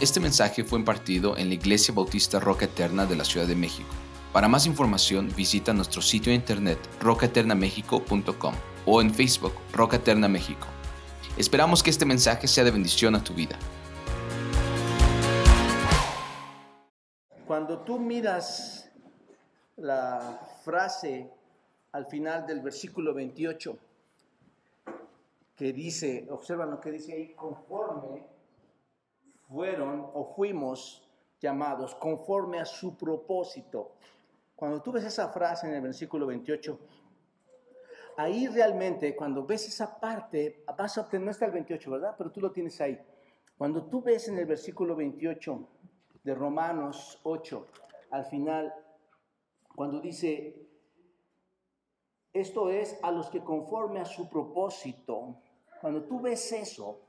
[0.00, 3.88] Este mensaje fue impartido en la Iglesia Bautista Roca Eterna de la Ciudad de México.
[4.32, 8.54] Para más información visita nuestro sitio de internet rocaeternamexico.com
[8.86, 10.68] o en Facebook Roca Eterna México.
[11.36, 13.58] Esperamos que este mensaje sea de bendición a tu vida.
[17.44, 18.88] Cuando tú miras
[19.78, 21.28] la frase
[21.90, 23.76] al final del versículo 28,
[25.56, 28.37] que dice, observa lo que dice ahí, conforme
[29.48, 31.08] fueron o fuimos
[31.40, 33.92] llamados, conforme a su propósito.
[34.54, 36.78] Cuando tú ves esa frase en el versículo 28,
[38.16, 42.14] ahí realmente, cuando ves esa parte, vas a obtener, no está el 28, ¿verdad?
[42.18, 43.00] Pero tú lo tienes ahí.
[43.56, 45.68] Cuando tú ves en el versículo 28
[46.24, 47.66] de Romanos 8,
[48.10, 48.74] al final,
[49.74, 50.68] cuando dice,
[52.32, 55.36] esto es a los que conforme a su propósito,
[55.80, 57.00] cuando tú ves eso,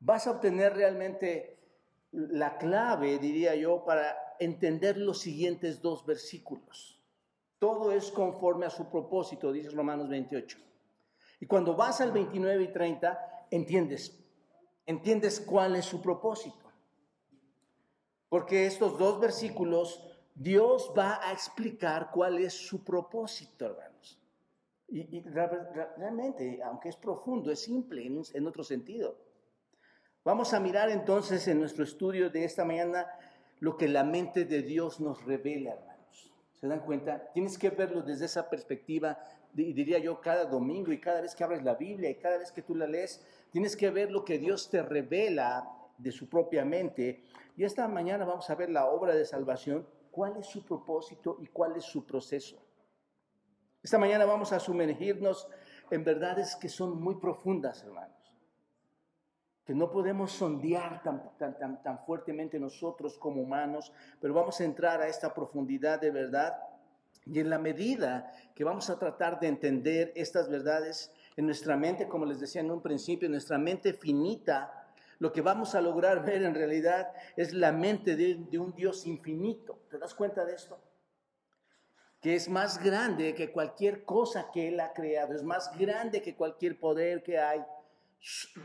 [0.00, 1.58] vas a obtener realmente
[2.12, 7.00] la clave, diría yo, para entender los siguientes dos versículos.
[7.58, 10.58] Todo es conforme a su propósito, dice Romanos 28.
[11.40, 14.18] Y cuando vas al 29 y 30, entiendes,
[14.86, 16.70] entiendes cuál es su propósito.
[18.28, 24.18] Porque estos dos versículos, Dios va a explicar cuál es su propósito, hermanos.
[24.88, 29.16] Y, realmente, aunque es profundo, es simple en, otro sentido.
[30.22, 33.06] Vamos a mirar entonces en nuestro estudio de esta mañana
[33.58, 36.30] lo que la mente de Dios nos revela, hermanos.
[36.52, 37.32] ¿Se dan cuenta?
[37.32, 39.18] Tienes que verlo desde esa perspectiva,
[39.54, 42.60] diría yo, cada domingo y cada vez que abres la Biblia y cada vez que
[42.60, 47.24] tú la lees, tienes que ver lo que Dios te revela de su propia mente.
[47.56, 51.46] Y esta mañana vamos a ver la obra de salvación, cuál es su propósito y
[51.46, 52.62] cuál es su proceso.
[53.82, 55.48] Esta mañana vamos a sumergirnos
[55.90, 58.19] en verdades que son muy profundas, hermanos,
[59.70, 65.00] que no podemos sondear tan, tan, tan, fuertemente nosotros como humanos, pero vamos a entrar
[65.00, 66.58] a esta profundidad de verdad
[67.24, 72.08] y en la medida que vamos a tratar de entender estas verdades en nuestra mente,
[72.08, 74.88] como les decía en un principio, en nuestra mente finita,
[75.20, 79.78] lo que vamos a lograr ver en realidad es la mente de un Dios infinito.
[79.88, 80.80] ¿Te das cuenta de esto?
[82.20, 86.34] que es más grande que cualquier cosa que Él ha creado, es más grande que
[86.34, 87.64] cualquier poder que hay,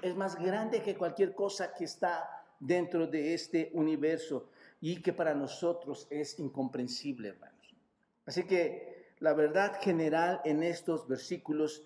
[0.02, 2.30] es más grande que cualquier cosa que está
[2.60, 4.50] dentro de este universo
[4.82, 7.76] y que para nosotros es incomprensible, hermanos.
[8.26, 11.84] Así que la verdad general en estos versículos,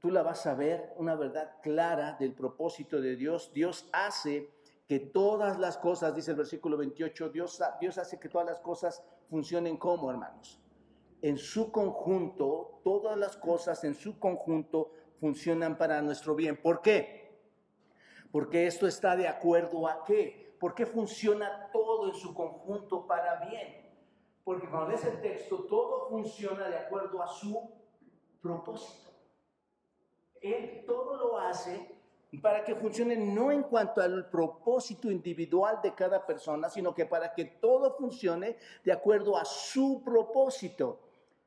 [0.00, 3.52] tú la vas a ver, una verdad clara del propósito de Dios.
[3.54, 4.50] Dios hace
[4.86, 9.02] que todas las cosas, dice el versículo 28, Dios, Dios hace que todas las cosas
[9.28, 10.60] funcionen como, hermanos
[11.22, 16.56] en su conjunto, todas las cosas en su conjunto funcionan para nuestro bien.
[16.56, 17.38] ¿Por qué?
[18.30, 20.56] Porque esto está de acuerdo a qué?
[20.58, 23.86] ¿Por qué funciona todo en su conjunto para bien?
[24.44, 27.70] Porque cuando lees el texto, todo funciona de acuerdo a su
[28.40, 29.10] propósito.
[30.40, 31.98] Él todo lo hace
[32.42, 37.32] para que funcione no en cuanto al propósito individual de cada persona, sino que para
[37.32, 41.00] que todo funcione de acuerdo a su propósito.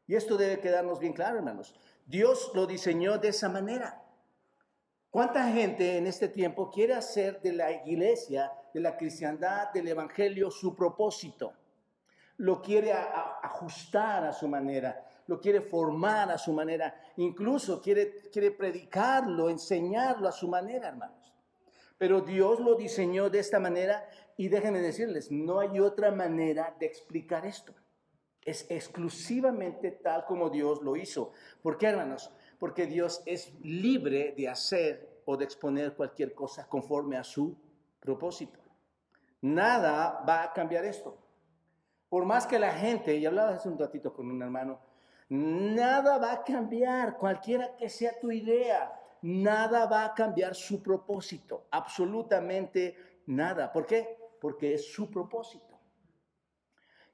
[0.07, 1.75] Y esto debe quedarnos bien claro, hermanos.
[2.11, 4.03] Dios lo diseñó de esa manera.
[5.09, 10.51] ¿Cuánta gente en este tiempo quiere hacer de la iglesia, de la cristiandad, del evangelio
[10.51, 11.53] su propósito?
[12.35, 18.51] Lo quiere ajustar a su manera, lo quiere formar a su manera, incluso quiere, quiere
[18.51, 21.33] predicarlo, enseñarlo a su manera, hermanos.
[21.97, 24.05] Pero Dios lo diseñó de esta manera
[24.35, 27.73] y déjenme decirles, no hay otra manera de explicar esto.
[28.43, 31.31] Es exclusivamente tal como Dios lo hizo.
[31.61, 32.31] ¿Por qué, hermanos?
[32.59, 37.55] Porque Dios es libre de hacer o de exponer cualquier cosa conforme a su
[37.99, 38.59] propósito.
[39.41, 41.17] Nada va a cambiar esto.
[42.09, 44.79] Por más que la gente, y hablaba hace un ratito con un hermano,
[45.29, 48.91] nada va a cambiar, cualquiera que sea tu idea,
[49.21, 53.71] nada va a cambiar su propósito, absolutamente nada.
[53.71, 54.17] ¿Por qué?
[54.41, 55.79] Porque es su propósito.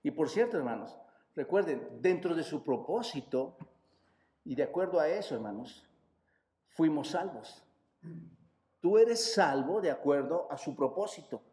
[0.01, 0.97] Y por cierto, hermanos,
[1.38, 3.57] Recuerden, dentro de su propósito,
[4.44, 5.88] y de acuerdo a eso, hermanos,
[6.69, 7.63] fuimos salvos.
[8.80, 11.44] Tú eres salvo de acuerdo a su propósito.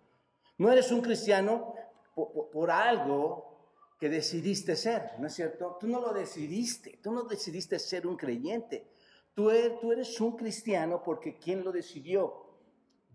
[0.56, 1.74] No eres un cristiano
[2.14, 5.76] por, algo que decidiste ser, ¿no es cierto?
[5.78, 8.90] Tú no lo decidiste, tú no decidiste ser un creyente.
[9.34, 12.56] Tú eres, tú eres un cristiano porque ¿quién lo decidió?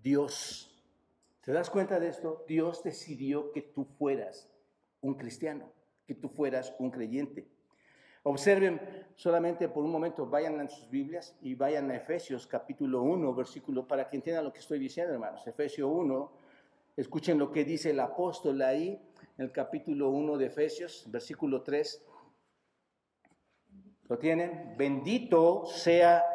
[0.04, 0.80] Dios.
[1.42, 2.46] ¿Te das cuenta de esto?
[2.48, 4.48] Dios decidió que tú fueras
[5.02, 5.79] un cristiano
[6.10, 7.48] que tú fueras un creyente.
[8.24, 8.82] Observen
[9.16, 13.88] solamente por un momento, vayan a sus Biblias y vayan a Efesios capítulo 1, versículo,
[13.88, 15.46] para que entiendan lo que estoy diciendo, hermanos.
[15.46, 16.32] Efesios 1,
[17.00, 19.02] Escuchen lo que dice el apóstol ahí
[19.38, 22.04] en el capítulo 1 de Efesios, versículo 3.
[24.10, 24.76] ¿Lo tienen?
[24.78, 26.26] Bendito sea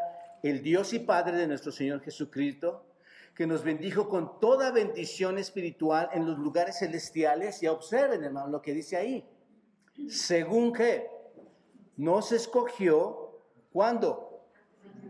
[0.42, 2.86] el Dios y Padre de nuestro Señor Jesucristo,
[3.34, 7.62] que nos bendijo con toda bendición espiritual en los lugares celestiales.
[7.62, 9.22] Y observen, hermano, lo que dice ahí.
[10.08, 11.10] Según que
[11.96, 13.40] nos escogió,
[13.72, 14.46] ¿cuándo?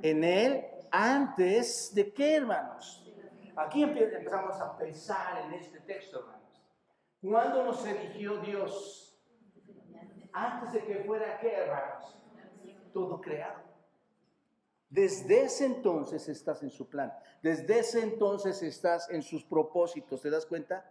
[0.02, 3.00] En Él, antes de qué, hermanos?
[3.56, 6.62] Aquí empezamos a pensar en este texto, hermanos.
[7.22, 9.16] ¿Cuándo nos eligió Dios?
[10.32, 12.14] Antes de que fuera qué, hermanos?
[12.94, 13.60] todo creado.
[14.88, 17.12] Desde ese entonces estás en su plan.
[17.42, 20.22] Desde ese entonces estás en sus propósitos.
[20.22, 20.88] ¿Te das cuenta?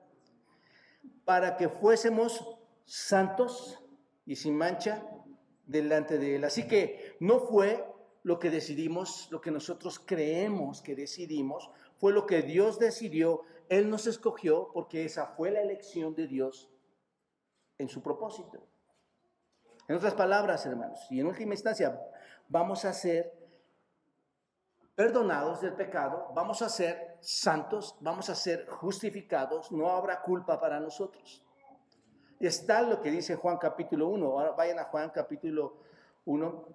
[1.23, 3.79] Para que fuésemos santos
[4.25, 5.03] y sin mancha
[5.65, 6.43] delante de Él.
[6.43, 7.85] Así que no fue
[8.23, 13.41] lo que decidimos, lo que nosotros creemos que decidimos, fue lo que Dios decidió.
[13.69, 16.69] Él nos escogió porque esa fue la elección de Dios
[17.77, 18.65] en su propósito.
[19.87, 21.99] En otras palabras, hermanos, y en última instancia,
[22.47, 23.33] vamos a ser
[24.95, 30.79] perdonados del pecado, vamos a ser santos, vamos a ser justificados, no habrá culpa para
[30.79, 31.43] nosotros.
[32.39, 34.25] Y está lo que dice Juan capítulo 1.
[34.25, 35.77] Ahora vayan a Juan capítulo
[36.25, 36.67] 1,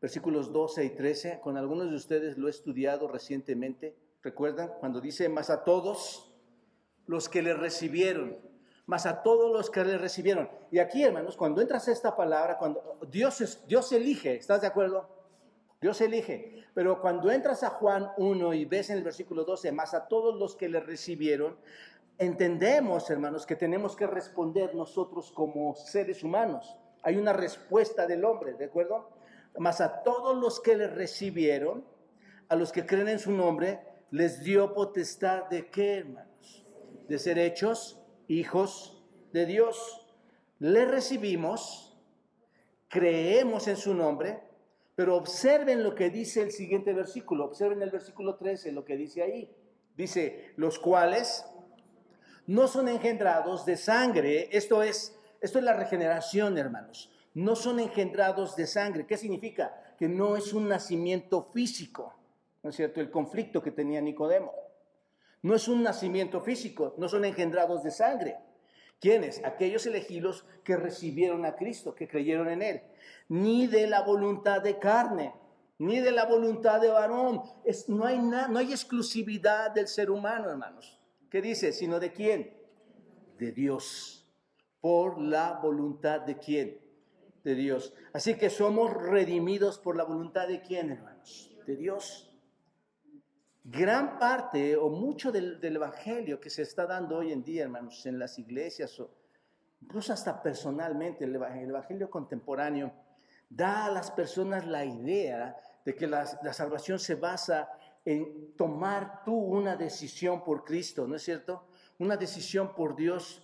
[0.00, 1.40] versículos 12 y 13.
[1.40, 3.96] Con algunos de ustedes lo he estudiado recientemente.
[4.22, 4.72] ¿Recuerdan?
[4.80, 6.34] Cuando dice, más a todos
[7.06, 8.36] los que le recibieron,
[8.86, 10.48] más a todos los que le recibieron.
[10.70, 14.66] Y aquí, hermanos, cuando entras a esta palabra, cuando Dios, es, Dios elige, ¿estás de
[14.66, 15.08] acuerdo?
[15.80, 16.64] Dios elige.
[16.74, 20.38] Pero cuando entras a Juan 1 y ves en el versículo 12, más a todos
[20.38, 21.56] los que le recibieron,
[22.18, 26.76] entendemos, hermanos, que tenemos que responder nosotros como seres humanos.
[27.02, 29.08] Hay una respuesta del hombre, ¿de acuerdo?
[29.56, 31.84] Más a todos los que le recibieron,
[32.48, 33.80] a los que creen en su nombre,
[34.10, 36.66] les dio potestad de qué, hermanos?
[37.08, 40.06] De ser hechos hijos de Dios.
[40.58, 41.96] Le recibimos,
[42.88, 44.40] creemos en su nombre,
[44.96, 49.22] pero observen lo que dice el siguiente versículo, observen el versículo 13, lo que dice
[49.22, 49.54] ahí.
[49.96, 51.44] Dice, los cuales
[52.48, 57.12] no son engendrados de sangre, esto es, esto es la regeneración, hermanos.
[57.34, 59.06] No son engendrados de sangre.
[59.06, 59.94] ¿Qué significa?
[59.98, 62.14] Que no es un nacimiento físico,
[62.62, 63.02] ¿no es cierto?
[63.02, 64.54] El conflicto que tenía Nicodemo.
[65.42, 68.38] No es un nacimiento físico, no son engendrados de sangre.
[68.98, 69.44] ¿Quiénes?
[69.44, 72.82] Aquellos elegidos que recibieron a Cristo, que creyeron en Él.
[73.28, 75.34] Ni de la voluntad de carne,
[75.76, 77.42] ni de la voluntad de varón.
[77.88, 80.97] No hay exclusividad del ser humano, hermanos.
[81.30, 81.72] ¿Qué dice?
[81.72, 82.54] Sino de quién?
[83.38, 84.30] De Dios.
[84.80, 86.78] Por la voluntad de quién?
[87.44, 87.94] De Dios.
[88.12, 91.56] Así que somos redimidos por la voluntad de quién, hermanos?
[91.66, 92.28] De Dios
[93.70, 98.18] gran parte o mucho del, evangelio que se está dando hoy en día, hermanos, en
[98.18, 99.10] las iglesias, o
[99.82, 102.92] incluso hasta personalmente, el evangelio, contemporáneo,
[103.48, 107.68] da a las personas la idea de que la, salvación se basa
[108.12, 111.64] en tomar tú una decisión por Cristo, ¿no es cierto?
[111.98, 113.42] Una decisión por Dios.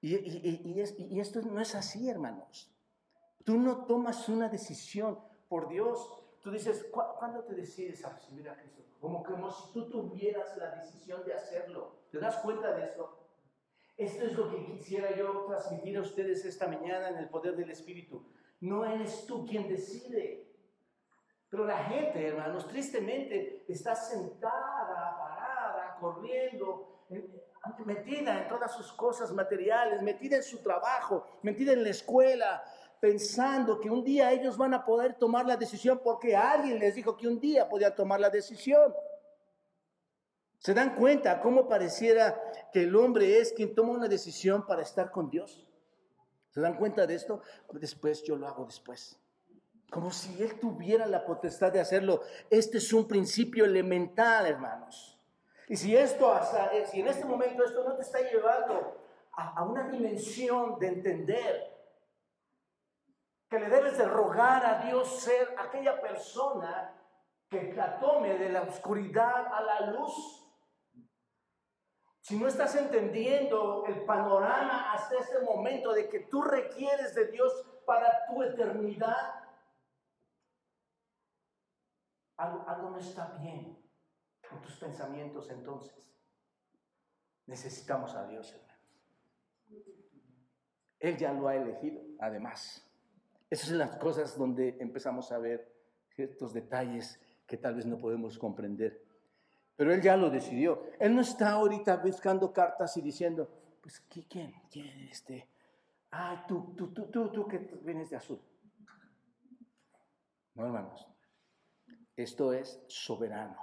[0.00, 0.80] Y,
[1.20, 2.72] esto no es así, hermanos.
[3.44, 5.18] Tú no tomas una decisión
[5.48, 6.24] por Dios.
[6.40, 8.78] Tú dices, ¿cuándo te decides a recibir a Cristo?
[9.00, 11.92] como, como si tú tuvieras la decisión de hacerlo.
[12.10, 13.16] ¿Te das cuenta de esto?
[13.96, 17.70] Esto es lo que quisiera yo transmitir a ustedes esta mañana en el poder del
[17.70, 18.24] Espíritu.
[18.60, 20.47] No eres tú quien decide.
[21.50, 27.06] Pero la gente, hermanos, tristemente está sentada, parada, corriendo,
[27.86, 32.62] metida en todas sus cosas materiales, metida en su trabajo, metida en la escuela,
[33.00, 37.16] pensando que un día ellos van a poder tomar la decisión porque alguien les dijo
[37.16, 38.94] que un día podían tomar la decisión.
[40.58, 42.40] ¿Se dan cuenta cómo pareciera
[42.72, 45.66] que el hombre es quien toma una decisión para estar con Dios?
[46.50, 47.40] ¿Se dan cuenta de esto?
[47.72, 49.18] Después yo lo hago después.
[49.90, 52.22] Como si él tuviera la potestad de hacerlo.
[52.50, 55.18] Este es un principio elemental, hermanos.
[55.68, 56.34] Y si esto,
[56.90, 59.02] si en este momento esto no te está llevando
[59.32, 61.78] a, a una dimensión de entender
[63.48, 66.94] que le debes de rogar a Dios ser aquella persona
[67.48, 70.44] que la tome de la oscuridad a la luz.
[72.20, 77.50] Si no estás entendiendo el panorama hasta este momento de que tú requieres de Dios
[77.86, 79.47] para tu eternidad,
[82.38, 83.76] algo, no está bien
[84.48, 85.94] con tus pensamientos entonces.
[87.46, 88.68] Necesitamos a Dios, hermanos.
[91.00, 92.84] Él ya lo ha elegido, además.
[93.50, 95.72] Esas son las cosas donde empezamos a ver
[96.14, 99.04] ciertos detalles que tal vez no podemos comprender.
[99.76, 100.82] Pero él ya lo decidió.
[100.98, 103.48] Él no está ahorita buscando cartas y diciendo,
[103.80, 104.52] pues, ¿quién?
[104.70, 105.08] ¿Quién?
[105.08, 105.48] Este?
[106.10, 108.40] Ah, tú, tú, tú, tú, tú que vienes de azul.
[110.54, 111.06] No, hermanos.
[112.18, 113.56] Esto es soberano,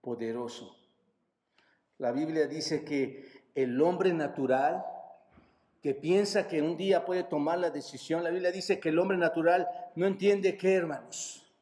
[0.00, 0.76] poderoso.
[1.98, 4.84] La Biblia dice que el hombre natural
[5.82, 9.18] que piensa que un día puede tomar la decisión, la Biblia dice que el hombre
[9.18, 11.52] natural no entiende qué, hermanos,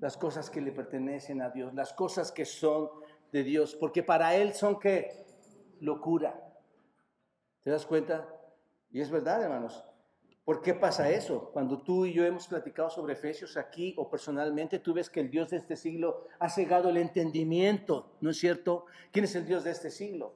[0.00, 2.90] las cosas que le pertenecen a Dios, las cosas que son
[3.32, 5.24] de Dios, porque para él son qué?
[5.80, 6.38] Locura.
[7.62, 8.28] ¿Te das cuenta?
[8.90, 9.82] Y es verdad, hermanos.
[10.48, 11.50] ¿Por qué pasa eso?
[11.52, 15.30] Cuando tú y yo hemos platicado sobre Efesios aquí o personalmente, tú ves que el
[15.30, 18.86] Dios de este siglo ha cegado el entendimiento, ¿no es cierto?
[19.12, 20.32] ¿Quién es el Dios de este siglo?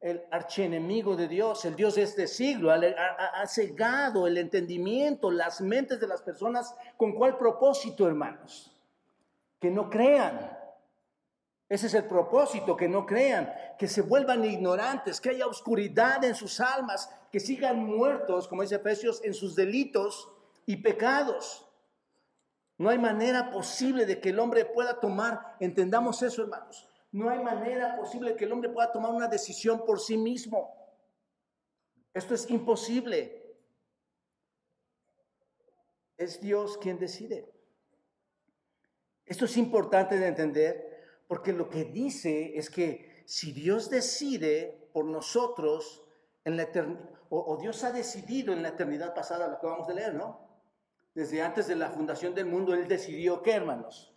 [0.00, 6.00] El archienemigo de Dios, el Dios de este siglo, ha, cegado el entendimiento, las mentes
[6.00, 6.74] de las personas.
[6.96, 8.80] ¿Con cuál propósito, hermanos?
[9.60, 10.58] Que no crean,
[11.70, 16.34] ese es el propósito, que no crean, que se vuelvan ignorantes, que haya oscuridad en
[16.34, 20.28] sus almas, que sigan muertos, como dice Efesios, en sus delitos
[20.66, 21.64] y pecados.
[22.76, 27.38] No hay manera posible de que el hombre pueda tomar, entendamos eso hermanos, no hay
[27.38, 30.74] manera posible de que el hombre pueda tomar una decisión por sí mismo.
[32.12, 33.56] Esto es imposible.
[36.16, 37.48] Es Dios quien decide.
[39.24, 40.89] Esto es importante de entender
[41.30, 46.02] porque lo que dice es que si Dios decide por nosotros,
[46.44, 46.68] en la
[47.28, 50.40] o, Dios ha decidido en la eternidad pasada, lo que vamos a leer, ¿no?
[51.14, 54.12] Desde antes de la fundación del mundo, Él decidió que, hermanos,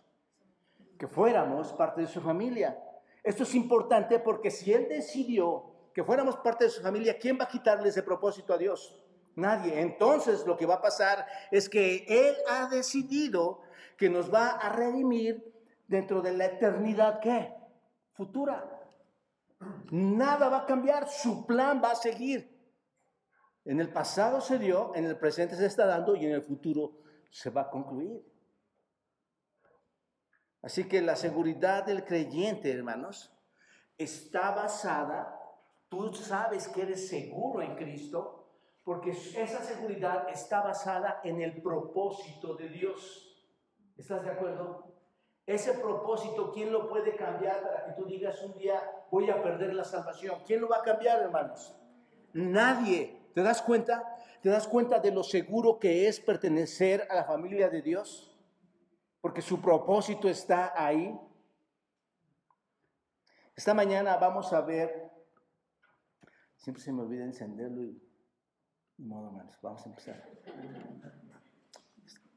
[0.98, 2.82] que fuéramos parte de su familia.
[3.22, 7.44] Esto es importante porque si Él decidió que fuéramos parte de su familia, ¿quién va
[7.44, 9.00] a quitarle ese propósito a Dios?
[9.36, 9.80] Nadie.
[9.80, 13.60] Entonces lo que va a pasar es que Él ha decidido
[13.96, 15.53] que nos va a redimir
[15.94, 17.54] dentro de la eternidad ¿qué?
[18.14, 18.68] Futura.
[19.90, 22.50] Nada va a cambiar, su plan va a seguir.
[23.64, 26.98] En el pasado se dio, en el presente se está dando y en el futuro
[27.30, 28.22] se va a concluir.
[30.62, 33.32] Así que la seguridad del creyente, hermanos,
[33.96, 35.38] está basada,
[35.88, 38.50] tú sabes que eres seguro en Cristo,
[38.82, 43.00] porque esa seguridad está basada en el propósito de Dios.
[43.96, 44.93] ¿Estás de acuerdo?
[45.46, 49.74] Ese propósito, ¿quién lo puede cambiar para que tú digas un día voy a perder
[49.74, 50.42] la salvación?
[50.46, 51.76] ¿Quién lo va a cambiar, hermanos?
[52.32, 53.20] Nadie.
[53.34, 54.16] ¿Te das cuenta?
[54.40, 58.38] ¿Te das cuenta de lo seguro que es pertenecer a la familia de Dios?
[59.20, 61.18] Porque su propósito está ahí.
[63.54, 65.10] Esta mañana vamos a ver,
[66.56, 68.02] siempre se me olvida encenderlo y,
[68.98, 70.24] modo, hermanos, vamos a empezar.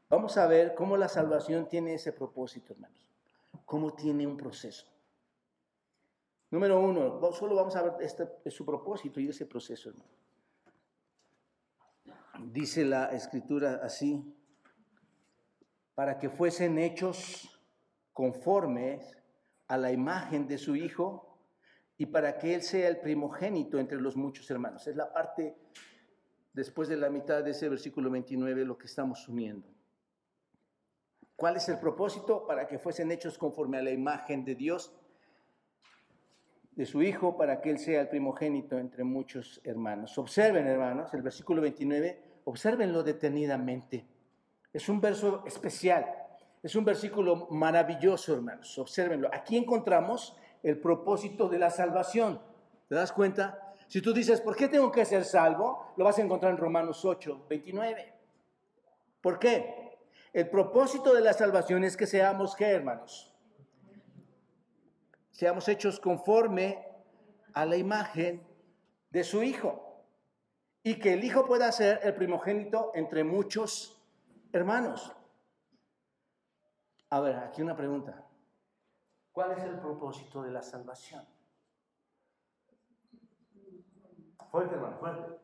[0.10, 3.12] Vamos a ver cómo la salvación tiene ese propósito, hermanos.
[3.66, 4.86] Cómo tiene un proceso.
[6.50, 10.10] Número uno, solo vamos a ver este, su propósito y ese proceso, hermano.
[12.52, 14.34] Dice la escritura así,
[15.94, 17.60] para que fuesen hechos
[18.14, 19.18] conformes
[19.68, 21.38] a la imagen de su Hijo
[21.98, 24.88] y para que Él sea el primogénito entre los muchos hermanos.
[24.88, 25.58] Es la parte
[26.54, 29.68] después de la mitad de ese versículo 29 lo que estamos uniendo.
[31.38, 32.48] ¿Cuál es el propósito?
[32.48, 34.92] Para que fuesen hechos conforme a la imagen de Dios,
[36.72, 40.18] de su Hijo, para que Él sea el primogénito entre muchos hermanos.
[40.18, 44.04] Observen, hermanos, el versículo 29, observenlo detenidamente.
[44.74, 46.08] Es un verso especial,
[46.64, 48.76] es un versículo maravilloso, hermanos.
[48.80, 49.30] Observenlo.
[49.32, 52.42] Aquí encontramos el propósito de la salvación.
[52.90, 53.76] ¿Te das cuenta?
[53.88, 55.94] Si tú dices, ¿por qué tengo que ser salvo?
[55.98, 58.14] Lo vas a encontrar en Romanos 8, 29.
[59.22, 59.87] ¿Por qué?
[60.38, 63.36] El propósito de la salvación es que seamos, ¿qué hermanos?
[65.32, 66.86] Seamos hechos conforme
[67.54, 68.46] a la imagen
[69.10, 70.06] de su Hijo.
[70.84, 74.00] Y que el Hijo pueda ser el primogénito entre muchos
[74.54, 75.12] hermanos.
[77.10, 78.24] A ver, aquí una pregunta.
[79.32, 81.28] ¿Cuál es el propósito de la salvación?
[84.52, 85.40] Fuerte, hermano, fuerte.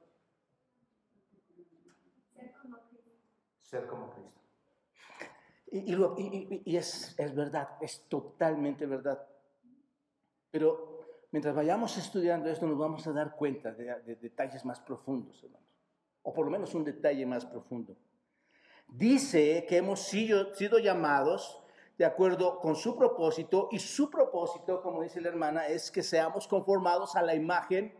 [2.35, 3.11] Ser como Cristo.
[3.63, 4.42] Ser como Cristo.
[5.75, 9.25] Y, es, verdad, es totalmente verdad.
[10.51, 10.99] Pero
[11.31, 15.67] mientras vayamos estudiando esto nos vamos a dar cuenta de, detalles más profundos, hermanos.
[16.21, 17.97] O por lo menos un detalle más profundo.
[18.87, 21.63] Dice que hemos sido, sido llamados
[21.97, 26.47] de acuerdo con su propósito y su propósito, como dice la hermana, es que seamos
[26.47, 27.97] conformados a la imagen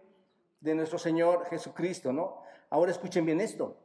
[0.59, 2.43] de nuestro Señor Jesucristo, ¿no?
[2.69, 3.77] Ahora escuchen bien esto.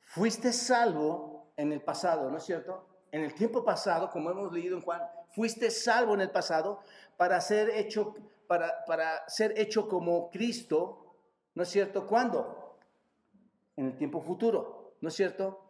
[0.00, 2.92] Fuiste salvo en el pasado, ¿no es cierto?
[3.12, 6.80] en el tiempo pasado, como hemos leído en Juan, fuiste salvo en el pasado
[7.18, 8.14] para ser hecho,
[8.48, 11.14] para, para ser hecho como Cristo,
[11.54, 12.06] ¿no es cierto?
[12.06, 12.78] ¿Cuándo?
[13.76, 15.60] En el tiempo futuro, ¿no es cierto?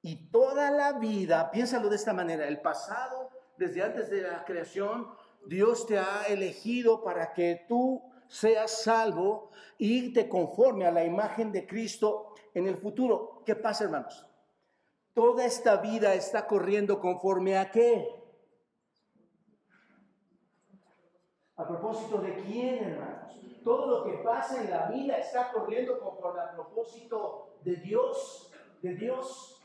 [0.00, 5.08] Y toda la vida, piénsalo de esta manera, el pasado, desde antes de la creación,
[5.46, 11.52] Dios te ha elegido para que tú seas salvo y te conforme a la imagen
[11.52, 13.42] de Cristo en el futuro.
[13.44, 14.26] ¿Qué pasa, hermanos?
[15.14, 18.08] Toda esta vida está corriendo conforme a qué?
[21.56, 23.32] ¿A propósito de quién, hermanos?
[23.62, 28.52] Todo lo que pasa en la vida está corriendo conforme a propósito de Dios,
[28.82, 29.62] de Dios.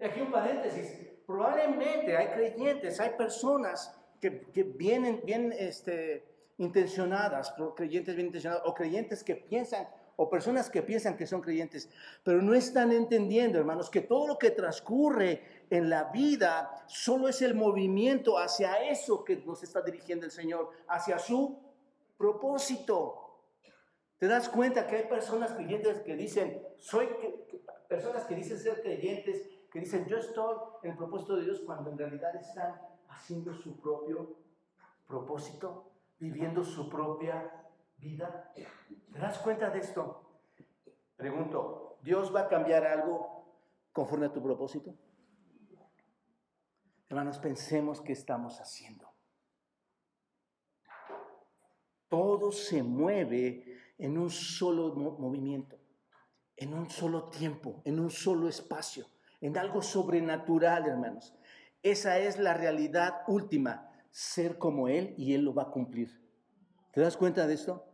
[0.00, 1.02] Aquí un paréntesis.
[1.26, 6.24] Probablemente hay creyentes, hay personas que, que vienen bien este,
[6.58, 11.90] intencionadas, creyentes bien intencionados, o creyentes que piensan, o personas que piensan que son creyentes,
[12.24, 17.42] pero no están entendiendo, hermanos, que todo lo que transcurre en la vida solo es
[17.42, 21.58] el movimiento hacia eso que nos está dirigiendo el Señor, hacia su
[22.16, 23.22] propósito.
[24.18, 27.08] ¿Te das cuenta que hay personas creyentes que dicen, soy
[27.88, 31.90] personas que dicen ser creyentes que dicen, yo estoy en el propósito de Dios cuando
[31.90, 34.36] en realidad están haciendo su propio
[35.06, 37.65] propósito, viviendo su propia
[37.98, 38.52] vida.
[38.54, 40.40] ¿Te das cuenta de esto?
[41.16, 43.44] Pregunto, ¿Dios va a cambiar algo
[43.92, 44.94] conforme a tu propósito?
[47.08, 49.12] Hermanos, pensemos qué estamos haciendo.
[52.08, 55.78] Todo se mueve en un solo movimiento,
[56.56, 59.06] en un solo tiempo, en un solo espacio
[59.40, 61.34] en algo sobrenatural, hermanos.
[61.82, 66.25] Esa es la realidad última, ser como Él y Él lo va a cumplir.
[66.96, 67.84] ¿Te das cuenta de esto?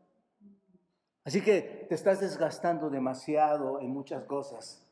[1.25, 4.89] Así que te estás desgastando demasiado en muchas cosas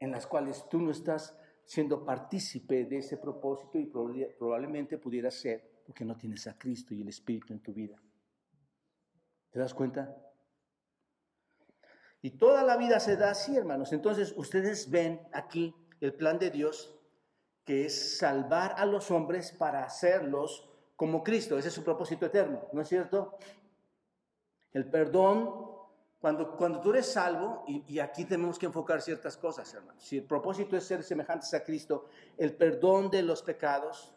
[0.00, 1.36] en las cuales tú no estás
[1.66, 3.84] siendo partícipe de ese propósito y
[4.38, 8.00] probablemente pudiera ser porque no tienes a Cristo y el Espíritu en tu vida.
[9.50, 10.16] ¿Te das cuenta?
[12.22, 13.92] Y toda la vida se da así, hermanos.
[13.92, 16.98] Entonces, ustedes ven aquí el plan de Dios,
[17.66, 21.58] que es salvar a los hombres para hacerlos como Cristo.
[21.58, 23.38] Ese es su propósito eterno, ¿no es cierto?
[24.72, 25.66] El perdón,
[26.20, 30.02] cuando, cuando tú eres salvo, y, aquí tenemos que enfocar ciertas cosas, hermanos.
[30.02, 34.12] Si el propósito es ser semejantes a Cristo, el perdón de los pecados,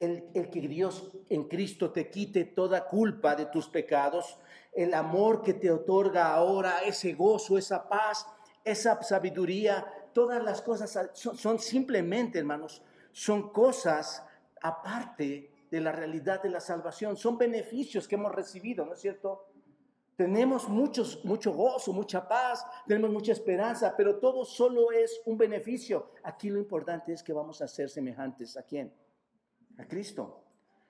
[0.00, 4.38] el, el, que Dios en Cristo te quite toda culpa de tus pecados,
[4.72, 8.26] el amor que te otorga ahora, ese gozo, esa paz,
[8.64, 14.24] esa sabiduría, todas las cosas son, simplemente, hermanos, son cosas
[14.60, 19.48] aparte de la realidad de la salvación, son beneficios que hemos recibido, ¿no es cierto?
[20.16, 26.10] Tenemos muchos, mucho gozo, mucha paz, tenemos mucha esperanza, pero todo solo es un beneficio.
[26.24, 28.92] Aquí lo importante es que vamos a ser semejantes a quién?
[29.78, 30.42] A Cristo.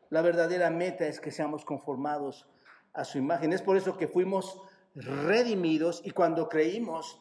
[0.09, 2.47] La verdadera meta es que seamos conformados
[2.95, 3.53] a su imagen.
[3.53, 4.63] Es por eso que fuimos
[4.95, 7.21] redimidos y cuando creímos,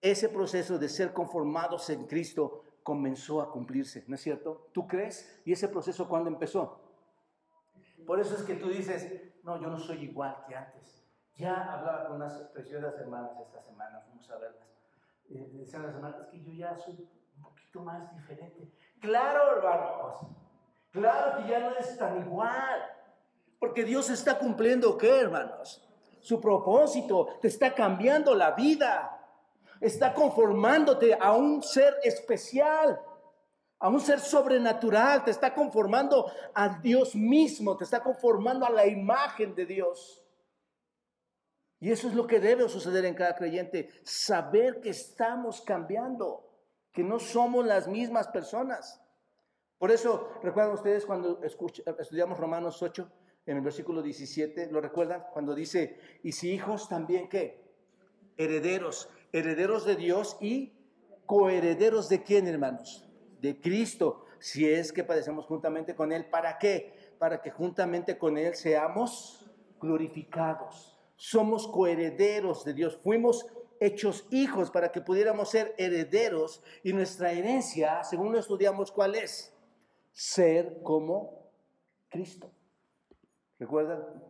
[0.00, 4.68] ese proceso de ser conformados en Cristo comenzó a cumplirse, ¿no es cierto?
[4.72, 5.40] ¿Tú crees?
[5.44, 6.83] ¿Y ese proceso cuándo empezó?
[8.06, 9.10] Por eso es que tú dices,
[9.42, 11.04] no, yo no soy igual que antes.
[11.36, 14.68] Ya hablaba con unas preciosas hermanas esta semana, fuimos a verlas.
[15.30, 16.94] Eh, decían las hermanas que yo ya soy
[17.36, 18.70] un poquito más diferente.
[19.00, 20.26] Claro, hermanos,
[20.92, 22.82] claro que ya no es tan igual.
[23.58, 25.82] Porque Dios está cumpliendo, ¿qué, hermanos?
[26.20, 29.10] Su propósito, te está cambiando la vida.
[29.80, 33.00] Está conformándote a un ser especial,
[33.84, 35.24] a un ser sobrenatural.
[35.24, 40.24] Te está conformando a Dios mismo, te está conformando a la imagen de Dios.
[41.80, 46.50] Y eso es lo que debe suceder en cada creyente, saber que estamos cambiando,
[46.92, 49.02] que no somos las mismas personas.
[49.76, 53.06] Por eso, ¿recuerdan ustedes cuando estudiamos Romanos 8?
[53.46, 55.26] en el versículo 17, ¿lo recuerdan?
[55.34, 57.62] Cuando dice, y si hijos también, ¿qué?
[58.38, 60.72] Herederos, herederos de Dios y
[61.26, 63.04] coherederos de quién, hermanos?
[63.44, 67.14] De Cristo, si es que padecemos juntamente con Él, ¿para qué?
[67.18, 70.98] Para que juntamente con Él seamos glorificados.
[71.16, 73.46] Somos coherederos de Dios, fuimos
[73.80, 79.54] hechos hijos para que pudiéramos ser herederos y nuestra herencia, según lo estudiamos, ¿cuál es?
[80.10, 81.50] Ser como
[82.08, 82.50] Cristo.
[83.58, 84.24] ¿Recuerdan?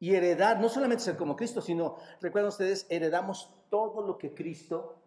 [0.00, 5.03] Y heredar, no solamente ser como Cristo, sino, recuerdan ustedes, heredamos todo lo que Cristo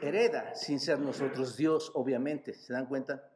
[0.00, 2.54] hereda, sin ser nosotros Dios, obviamente.
[2.54, 3.30] ¿Se dan cuenta?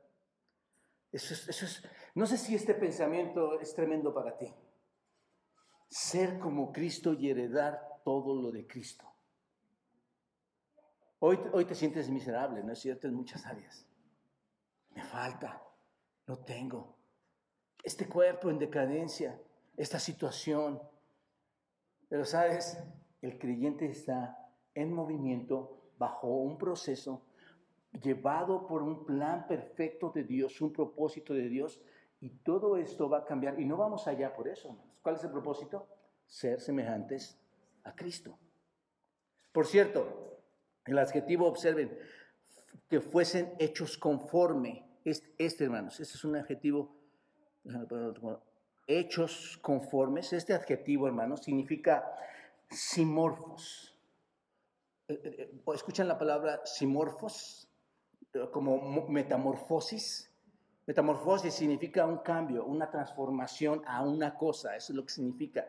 [1.12, 1.82] Eso es, eso es,
[2.14, 4.52] no sé si este pensamiento es tremendo para ti.
[5.88, 9.04] Ser como Cristo y heredar todo lo de Cristo.
[11.18, 13.06] Hoy, hoy te sientes miserable, ¿no es cierto?
[13.06, 13.86] En muchas áreas.
[14.90, 15.62] Me falta,
[16.26, 16.96] no tengo.
[17.82, 19.40] Este cuerpo en decadencia,
[19.76, 20.82] esta situación.
[22.08, 22.78] Pero sabes,
[23.22, 27.22] el creyente está en movimiento bajo un proceso
[28.02, 31.80] llevado por un plan perfecto de Dios, un propósito de Dios,
[32.20, 33.58] y todo esto va a cambiar.
[33.60, 35.86] Y no vamos allá por eso, ¿Cuál es el propósito?
[36.26, 37.38] Ser semejantes
[37.84, 38.36] a Cristo.
[39.52, 40.40] Por cierto,
[40.84, 41.96] el adjetivo, observen,
[42.88, 44.84] que fuesen hechos conforme.
[45.04, 46.96] Este, este hermanos, este es un adjetivo,
[48.88, 50.32] hechos conformes.
[50.32, 52.04] Este adjetivo, hermanos, significa
[52.68, 53.95] simorfos.
[55.08, 57.68] Eh, eh, eh, ¿Escuchan la palabra simorfos?
[58.52, 60.30] Como metamorfosis.
[60.86, 65.68] Metamorfosis significa un cambio, una transformación a una cosa, eso es lo que significa.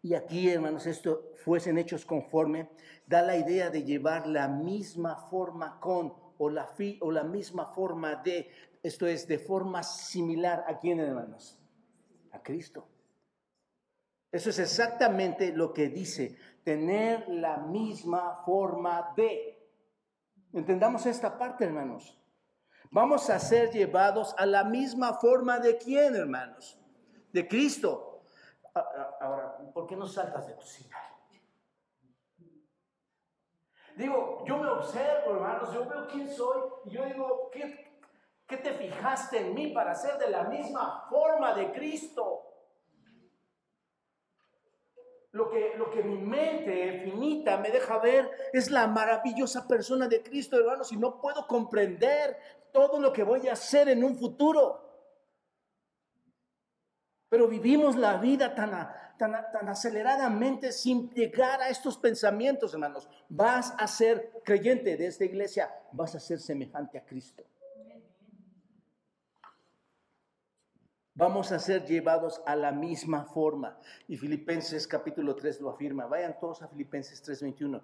[0.00, 2.70] Y aquí, hermanos, esto fuesen hechos conforme,
[3.06, 7.66] da la idea de llevar la misma forma con o la, fi, o la misma
[7.66, 8.50] forma de,
[8.82, 11.58] esto es, de forma similar a quién, hermanos?
[12.32, 12.86] A Cristo.
[14.30, 19.60] Eso es exactamente lo que dice, tener la misma forma de.
[20.52, 22.18] Entendamos esta parte, hermanos.
[22.90, 26.80] Vamos a ser llevados a la misma forma de quién, hermanos?
[27.32, 28.22] De Cristo.
[29.20, 30.64] Ahora, ¿por qué no saltas de tu?
[33.96, 38.00] Digo, yo me observo, hermanos, yo veo quién soy y yo digo, ¿qué,
[38.46, 42.43] ¿qué te fijaste en mí para ser de la misma forma de Cristo?
[45.34, 50.22] Lo que, lo que mi mente finita me deja ver es la maravillosa persona de
[50.22, 52.38] Cristo, hermanos, y no puedo comprender
[52.72, 54.80] todo lo que voy a hacer en un futuro.
[57.28, 58.70] Pero vivimos la vida tan,
[59.18, 63.08] tan, aceleradamente sin llegar a estos pensamientos, hermanos.
[63.28, 67.42] Vas a ser creyente de esta iglesia, vas a ser semejante a Cristo.
[71.16, 73.78] Vamos a ser llevados a la misma forma.
[74.08, 76.06] Y Filipenses capítulo 3 lo afirma.
[76.06, 77.80] Vayan todos a Filipenses 3:21.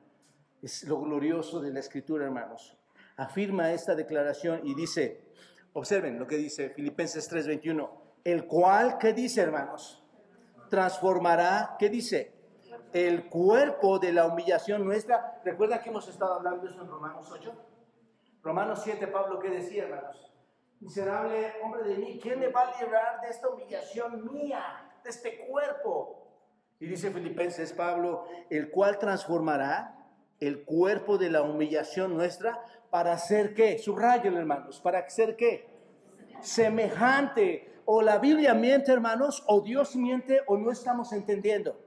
[0.61, 2.77] Es lo glorioso de la escritura, hermanos.
[3.17, 5.29] Afirma esta declaración y dice,
[5.75, 7.89] observen lo que dice Filipenses 3:21
[8.25, 10.03] el cual, ¿qué dice, hermanos?
[10.69, 12.35] Transformará, ¿qué dice?
[12.93, 15.41] El cuerpo de la humillación nuestra.
[15.45, 17.53] ¿Recuerda que hemos estado hablando eso en Romanos 8?
[18.43, 20.30] Romanos 7, Pablo, ¿qué decía, hermanos?
[20.81, 25.47] Miserable hombre de mí, ¿quién me va a librar de esta humillación mía, de este
[25.47, 26.27] cuerpo?
[26.79, 30.09] Y dice Filipenses Pablo, el cual transformará
[30.41, 33.79] el cuerpo de la humillación nuestra para ser qué?
[33.79, 35.69] Subrayen, hermanos, para ser qué?
[36.41, 41.79] Semejante o la Biblia miente, hermanos, o Dios miente, o no estamos entendiendo.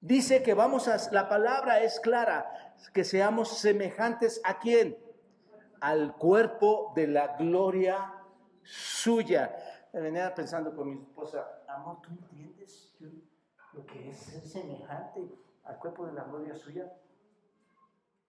[0.00, 4.96] Dice que vamos a, la palabra es clara, que seamos semejantes a quién?
[5.80, 8.14] Al cuerpo de la gloria
[8.62, 9.56] suya.
[9.92, 12.96] Me venía pensando con mi esposa, amor, ¿tú entiendes
[13.72, 15.28] lo que es ser semejante
[15.64, 16.92] al cuerpo de la gloria suya?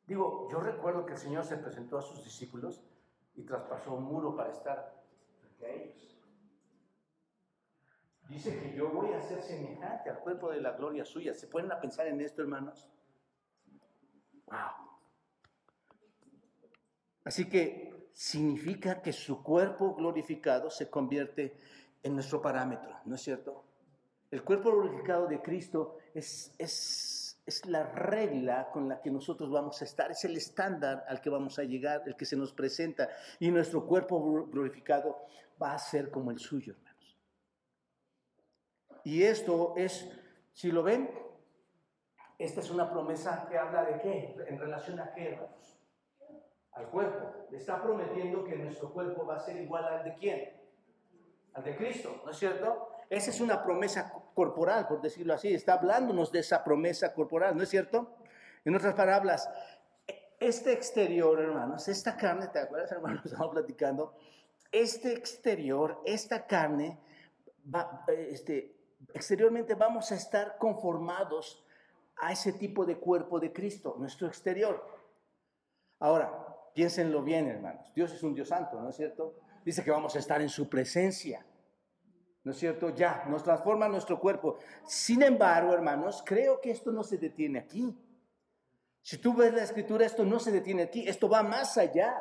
[0.07, 2.81] Digo, yo recuerdo que el Señor se presentó a sus discípulos
[3.35, 4.99] y traspasó un muro para estar
[8.29, 11.33] Dice que yo voy a ser semejante al cuerpo de la gloria suya.
[11.33, 12.87] ¿Se pueden pensar en esto, hermanos?
[14.45, 14.88] Wow.
[17.29, 21.55] Así que significa que su cuerpo glorificado se convierte
[22.01, 23.65] en nuestro parámetro, ¿no es cierto?
[24.31, 29.79] El cuerpo glorificado de Cristo es, es, es, la regla con la que nosotros vamos
[29.79, 33.09] a estar, es el estándar al que vamos a llegar, el que se nos presenta,
[33.39, 35.15] y nuestro cuerpo glorificado
[35.61, 37.15] va a ser como el suyo, hermanos.
[39.03, 40.09] Y esto es,
[40.51, 41.11] si lo ven,
[42.39, 45.78] esta es una promesa que habla de qué, en relación a qué, hermanos.
[46.79, 47.47] Al cuerpo.
[47.51, 50.53] Le está prometiendo que nuestro cuerpo va a ser igual al de quién?
[51.53, 52.89] Al de Cristo, ¿no es cierto?
[53.09, 55.53] Esa es una promesa corporal, por decirlo así.
[55.53, 58.15] Está hablándonos de esa promesa corporal, ¿no es cierto?
[58.63, 59.49] En otras palabras,
[60.39, 63.21] este exterior, hermanos, esta carne, ¿te acuerdas, hermanos?
[63.25, 64.15] Estamos platicando
[64.71, 66.99] este exterior, esta carne,
[68.07, 68.75] este,
[69.13, 71.65] exteriormente vamos a estar conformados
[72.17, 74.85] a ese tipo de cuerpo de Cristo, nuestro exterior.
[75.99, 77.91] Ahora, piénsenlo bien, hermanos.
[77.95, 79.35] Dios es un Dios santo, ¿no es cierto?
[79.65, 81.45] Dice que vamos a estar en su presencia.
[82.43, 82.89] ¿No es cierto?
[82.89, 84.57] Ya, nos transforma nuestro cuerpo.
[84.85, 87.95] Sin embargo, hermanos, creo que esto no se detiene aquí.
[89.01, 92.15] Si tú ves la escritura, esto no se detiene aquí, esto va más allá.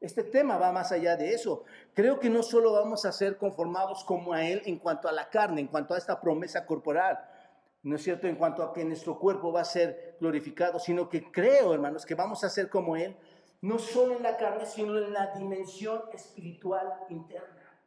[0.00, 1.64] Este tema va más allá de eso.
[1.92, 5.28] Creo que no solo vamos a ser conformados como a Él en cuanto a la
[5.28, 7.18] carne, en cuanto a esta promesa corporal.
[7.82, 11.30] no es cierto en cuanto a que nuestro cuerpo va a ser glorificado, sino que
[11.30, 13.16] creo, hermanos, que vamos a ser como Él,
[13.60, 17.80] no solo en la carne, sino en la dimensión espiritual interna.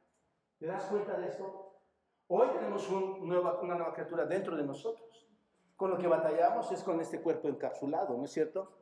[0.59, 1.79] ¿Te das cuenta de esto?
[2.27, 5.27] Hoy tenemos una nueva criatura dentro de nosotros.
[5.75, 8.77] Con lo que batallamos es con este cuerpo encapsulado, ¿no es cierto?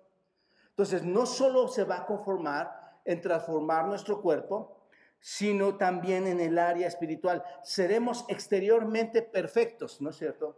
[0.69, 4.77] Entonces, no solo se va a conformar en transformar nuestro cuerpo,
[5.19, 7.43] sino también en el área espiritual.
[7.63, 10.57] Seremos exteriormente perfectos, ¿no es cierto?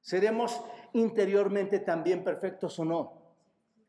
[0.00, 3.19] ¿Seremos interiormente también perfectos o no?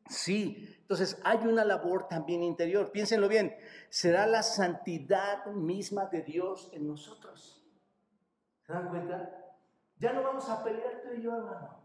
[0.09, 2.91] Sí, entonces hay una labor también interior.
[2.91, 3.55] Piénsenlo bien,
[3.89, 7.63] será la santidad misma de Dios en nosotros.
[8.65, 9.55] ¿Se dan cuenta?
[9.99, 11.77] Ya no vamos a pelear tú y yo, hermano.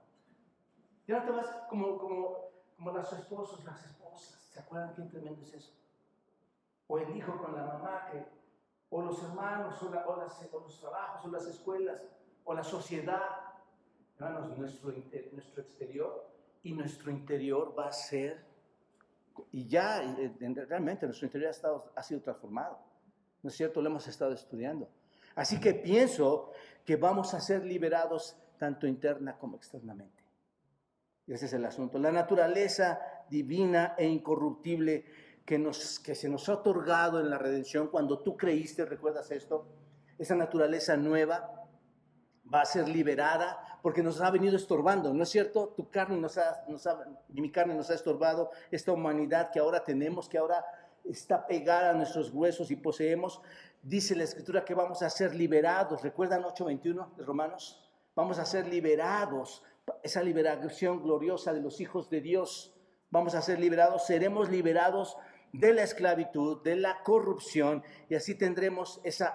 [1.07, 4.51] Ya no te vas como, como, como los esposos, las esposas.
[4.53, 5.73] ¿Se acuerdan qué tremendo es eso?
[6.89, 8.25] O el hijo con la mamá, que,
[8.91, 12.03] o los hermanos, o, o los trabajos, o las escuelas,
[12.45, 13.47] o la sociedad
[14.19, 14.93] Hermanos, nuestro,
[15.33, 16.27] nuestro exterior
[16.63, 18.45] y nuestro interior va a ser,
[19.53, 20.01] y ya
[20.69, 22.79] realmente nuestro interior ha, estado, ha sido transformado.
[23.43, 23.81] ¿No es cierto?
[23.81, 24.89] Lo hemos estado estudiando.
[25.35, 26.53] Así que pienso
[26.85, 30.25] que vamos a ser liberados tanto interna como externamente.
[31.27, 31.99] Ese es el asunto.
[31.99, 35.05] La naturaleza divina e incorruptible
[35.45, 39.67] que, nos, que se nos ha otorgado en la redención cuando tú creíste, ¿recuerdas esto?
[40.19, 41.66] Esa naturaleza nueva
[42.53, 45.73] va a ser liberada porque nos ha venido estorbando, ¿no es cierto?
[45.77, 49.85] Tu carne nos ha, nos ha, mi carne nos ha estorbado, esta humanidad que ahora
[49.85, 50.65] tenemos, que ahora
[51.05, 53.41] está pegada a nuestros huesos y poseemos.
[53.83, 56.03] Dice la escritura que vamos a ser liberados.
[56.03, 57.89] ¿Recuerdan 8.21 de Romanos?
[58.15, 59.63] Vamos a ser liberados.
[60.03, 62.75] Esa liberación gloriosa de los hijos de Dios.
[63.11, 64.05] Vamos a ser liberados.
[64.05, 65.17] Seremos liberados
[65.53, 69.35] de la esclavitud, de la corrupción y así tendremos esa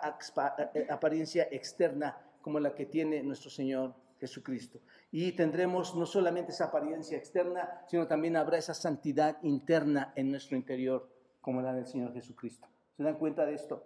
[0.74, 4.80] eh, apariencia externa como la que tiene nuestro Señor Jesucristo.
[5.12, 10.56] Y tendremos no solamente esa apariencia externa, sino también habrá esa santidad interna en nuestro
[10.56, 11.10] interior,
[11.42, 12.68] como la del Señor Jesucristo.
[12.96, 13.84] ¿Se dan cuenta de esto?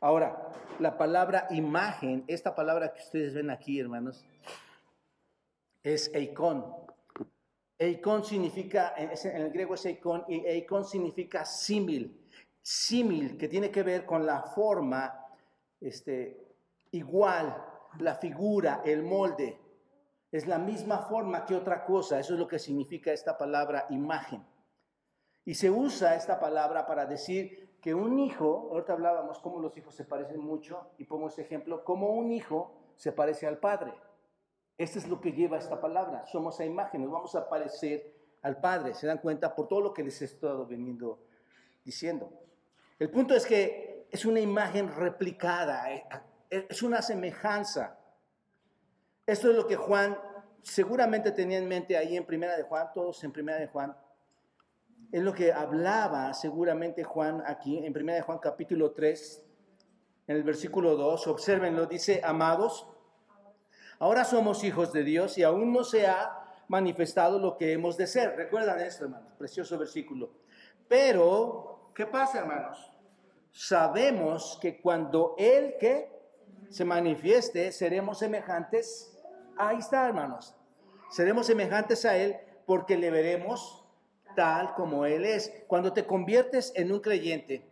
[0.00, 4.24] Ahora, la palabra imagen, esta palabra que ustedes ven aquí, hermanos,
[5.82, 6.64] es eikon.
[7.78, 9.10] Eikon significa, en
[9.42, 12.22] el griego es eikon, y eikon significa símil.
[12.62, 15.26] Símil, que tiene que ver con la forma
[15.80, 16.40] este,
[16.92, 17.56] igual
[18.00, 19.58] la figura, el molde.
[20.30, 22.18] Es la misma forma que otra cosa.
[22.18, 24.44] Eso es lo que significa esta palabra imagen.
[25.44, 29.94] Y se usa esta palabra para decir que un hijo, ahorita hablábamos cómo los hijos
[29.94, 33.94] se parecen mucho, y pongo ese ejemplo, como un hijo se parece al padre.
[34.78, 36.26] Esto es lo que lleva esta palabra.
[36.26, 38.94] Somos a imagen, nos vamos a parecer al Padre.
[38.94, 39.54] ¿Se dan cuenta?
[39.54, 41.18] Por todo lo que les he estado veniendo
[41.84, 42.30] diciendo.
[42.98, 45.84] El punto es que es una imagen replicada.
[46.50, 47.98] Es una semejanza.
[49.26, 50.16] Esto es lo que Juan
[50.62, 53.96] seguramente tenía en mente ahí en Primera de Juan, todos en Primera de Juan.
[55.12, 59.42] Es lo que hablaba seguramente Juan aquí en Primera de Juan capítulo 3,
[60.26, 61.26] en el versículo 2.
[61.28, 62.88] Observenlo, dice, amados,
[63.98, 68.06] ahora somos hijos de Dios y aún no se ha manifestado lo que hemos de
[68.06, 68.36] ser.
[68.36, 70.30] Recuerdan esto, hermanos, precioso versículo.
[70.88, 72.92] Pero, ¿qué pasa, hermanos?
[73.52, 76.15] Sabemos que cuando Él que
[76.70, 79.16] se manifieste, seremos semejantes.
[79.56, 80.54] Ahí está, hermanos.
[81.10, 83.84] Seremos semejantes a Él porque le veremos
[84.34, 85.52] tal como Él es.
[85.66, 87.68] Cuando te conviertes en un creyente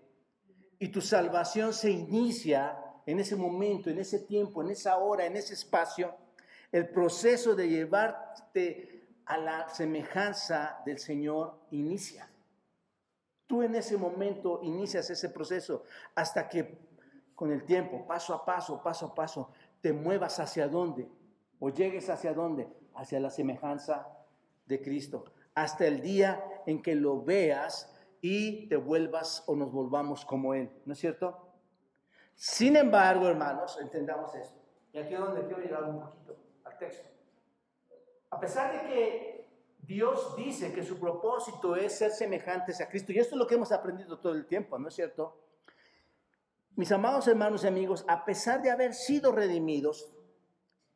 [0.78, 5.36] y tu salvación se inicia en ese momento, en ese tiempo, en esa hora, en
[5.36, 6.14] ese espacio,
[6.72, 12.30] el proceso de llevarte a la semejanza del Señor inicia.
[13.46, 16.78] Tú en ese momento inicias ese proceso hasta que
[17.34, 21.08] con el tiempo, paso a paso, paso a paso, te muevas hacia dónde
[21.58, 24.08] o llegues hacia dónde, hacia la semejanza
[24.66, 30.24] de Cristo, hasta el día en que lo veas y te vuelvas o nos volvamos
[30.24, 31.52] como Él, ¿no es cierto?
[32.34, 34.60] Sin embargo, hermanos, entendamos esto.
[34.92, 37.08] Y aquí es donde quiero llegar un poquito al texto.
[38.30, 43.18] A pesar de que Dios dice que su propósito es ser semejantes a Cristo, y
[43.18, 45.43] esto es lo que hemos aprendido todo el tiempo, ¿no es cierto?
[46.76, 50.12] Mis amados hermanos y amigos, a pesar de haber sido redimidos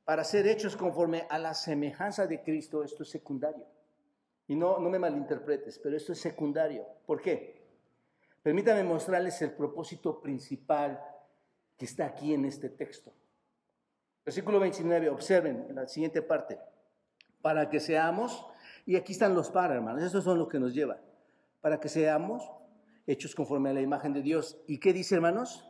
[0.05, 3.65] para ser hechos conforme a la semejanza de Cristo, esto es secundario.
[4.49, 6.85] Y no, no me malinterpretes, pero esto es secundario.
[7.07, 7.63] ¿Por qué?
[8.43, 11.01] Permítanme mostrarles el propósito principal
[11.77, 13.13] que está aquí en este texto.
[14.25, 16.59] Versículo 29, observen en la siguiente parte.
[17.41, 18.45] Para que seamos,
[18.85, 20.99] y aquí están los para, hermanos, estos son los que nos llevan.
[21.61, 22.51] Para que seamos
[23.07, 24.59] hechos conforme a la imagen de Dios.
[24.67, 25.68] ¿Y qué dice, hermanos?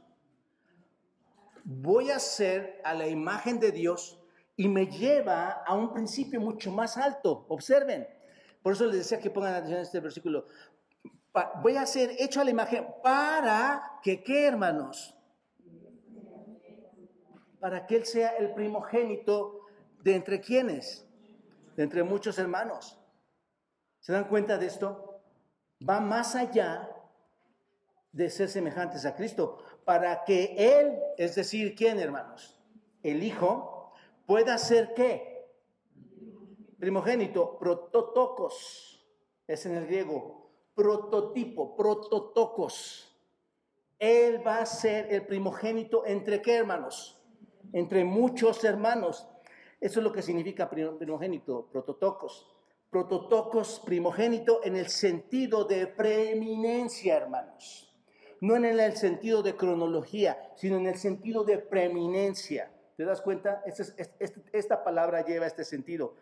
[1.71, 4.19] Voy a ser a la imagen de Dios
[4.57, 7.45] y me lleva a un principio mucho más alto.
[7.49, 8.09] Observen.
[8.63, 10.47] Por eso les decía que pongan atención a este versículo.
[11.63, 15.15] voy a hacer hecho a la imagen para que, ¿qué hermanos?
[17.61, 19.61] Para que Él sea el primogénito
[20.03, 21.07] de entre quienes,
[21.77, 22.99] de entre muchos hermanos.
[24.01, 25.21] ¿Se dan cuenta de esto?
[25.87, 26.89] Va más allá
[28.13, 32.61] de ser semejantes a Cristo, para que Él, es decir, ¿quién hermanos?
[33.03, 33.95] El Hijo,
[34.27, 35.49] pueda ser qué?
[36.79, 39.03] Primogénito, prototocos,
[39.47, 43.19] es en el griego, prototipo, prototocos.
[43.99, 47.19] Él va a ser el primogénito entre qué hermanos?
[47.73, 49.27] Entre muchos hermanos.
[49.81, 52.47] Eso es lo que significa primogénito, prototocos.
[52.91, 57.88] Prototocos, primogénito en el sentido de preeminencia, hermanos
[58.41, 62.71] no en el sentido de cronología, sino en el sentido de preeminencia.
[62.97, 63.63] ¿Te das cuenta?
[64.53, 66.17] Esta, palabra lleva este sentido.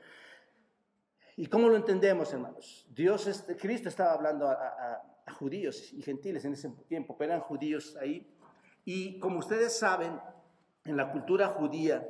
[1.36, 2.86] ¿Y cómo lo entendemos, hermanos?
[2.90, 5.02] Dios, este, Cristo estaba hablando a,
[5.38, 8.32] judíos y gentiles en ese tiempo, pero eran judíos ahí.
[8.84, 10.20] Y como ustedes saben,
[10.84, 12.08] en la cultura judía,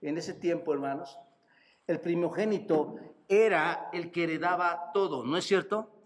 [0.00, 1.18] en ese tiempo, hermanos,
[1.86, 2.96] el primogénito
[3.28, 5.97] era el que heredaba todo, ¿no es cierto?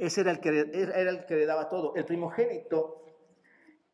[0.00, 1.94] Ese era el, que, era el que le daba todo.
[1.94, 3.04] El primogénito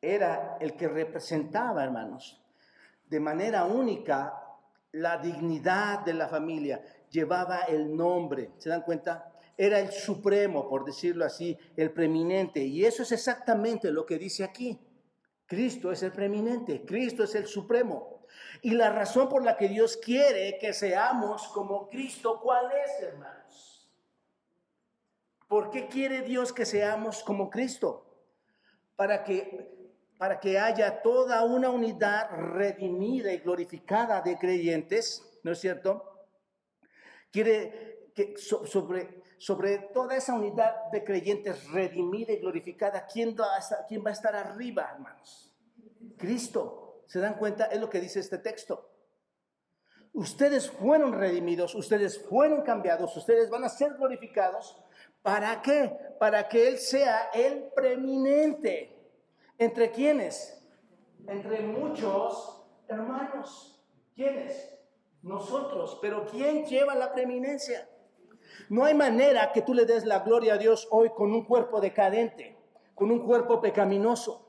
[0.00, 2.40] era el que representaba, hermanos,
[3.08, 4.40] de manera única
[4.92, 6.80] la dignidad de la familia.
[7.10, 9.32] Llevaba el nombre, ¿se dan cuenta?
[9.56, 12.60] Era el supremo, por decirlo así, el preeminente.
[12.60, 14.78] Y eso es exactamente lo que dice aquí.
[15.44, 18.20] Cristo es el preeminente, Cristo es el supremo.
[18.62, 23.45] Y la razón por la que Dios quiere que seamos como Cristo, ¿cuál es, hermanos?
[25.48, 28.04] ¿Por qué quiere Dios que seamos como Cristo?
[28.96, 35.60] Para que, para que haya toda una unidad redimida y glorificada de creyentes, ¿no es
[35.60, 36.26] cierto?
[37.30, 43.58] Quiere que sobre, sobre toda esa unidad de creyentes redimida y glorificada, ¿quién va, a
[43.58, 45.54] estar, ¿quién va a estar arriba, hermanos?
[46.16, 46.82] Cristo.
[47.06, 47.66] ¿Se dan cuenta?
[47.66, 48.90] Es lo que dice este texto.
[50.12, 54.82] Ustedes fueron redimidos, ustedes fueron cambiados, ustedes van a ser glorificados
[55.26, 55.90] ¿Para qué?
[56.20, 58.96] Para que Él sea el preeminente.
[59.58, 60.64] ¿Entre quiénes?
[61.26, 63.84] Entre muchos hermanos.
[64.14, 64.78] ¿Quiénes?
[65.22, 65.98] Nosotros.
[66.00, 67.88] Pero ¿quién lleva la preeminencia?
[68.68, 71.80] No hay manera que tú le des la gloria a Dios hoy con un cuerpo
[71.80, 72.56] decadente,
[72.94, 74.45] con un cuerpo pecaminoso.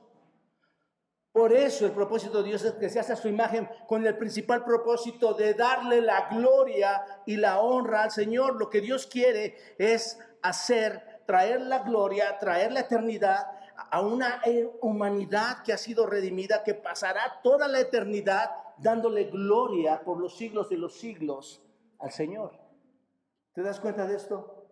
[1.38, 4.18] Por eso el propósito de Dios es que se hace a su imagen con el
[4.18, 8.56] principal propósito de darle la gloria y la honra al Señor.
[8.56, 14.42] Lo que Dios quiere es hacer, traer la gloria, traer la eternidad a una
[14.80, 20.68] humanidad que ha sido redimida, que pasará toda la eternidad dándole gloria por los siglos
[20.68, 21.62] de los siglos
[22.00, 22.58] al Señor.
[23.52, 24.66] ¿Te das cuenta de esto?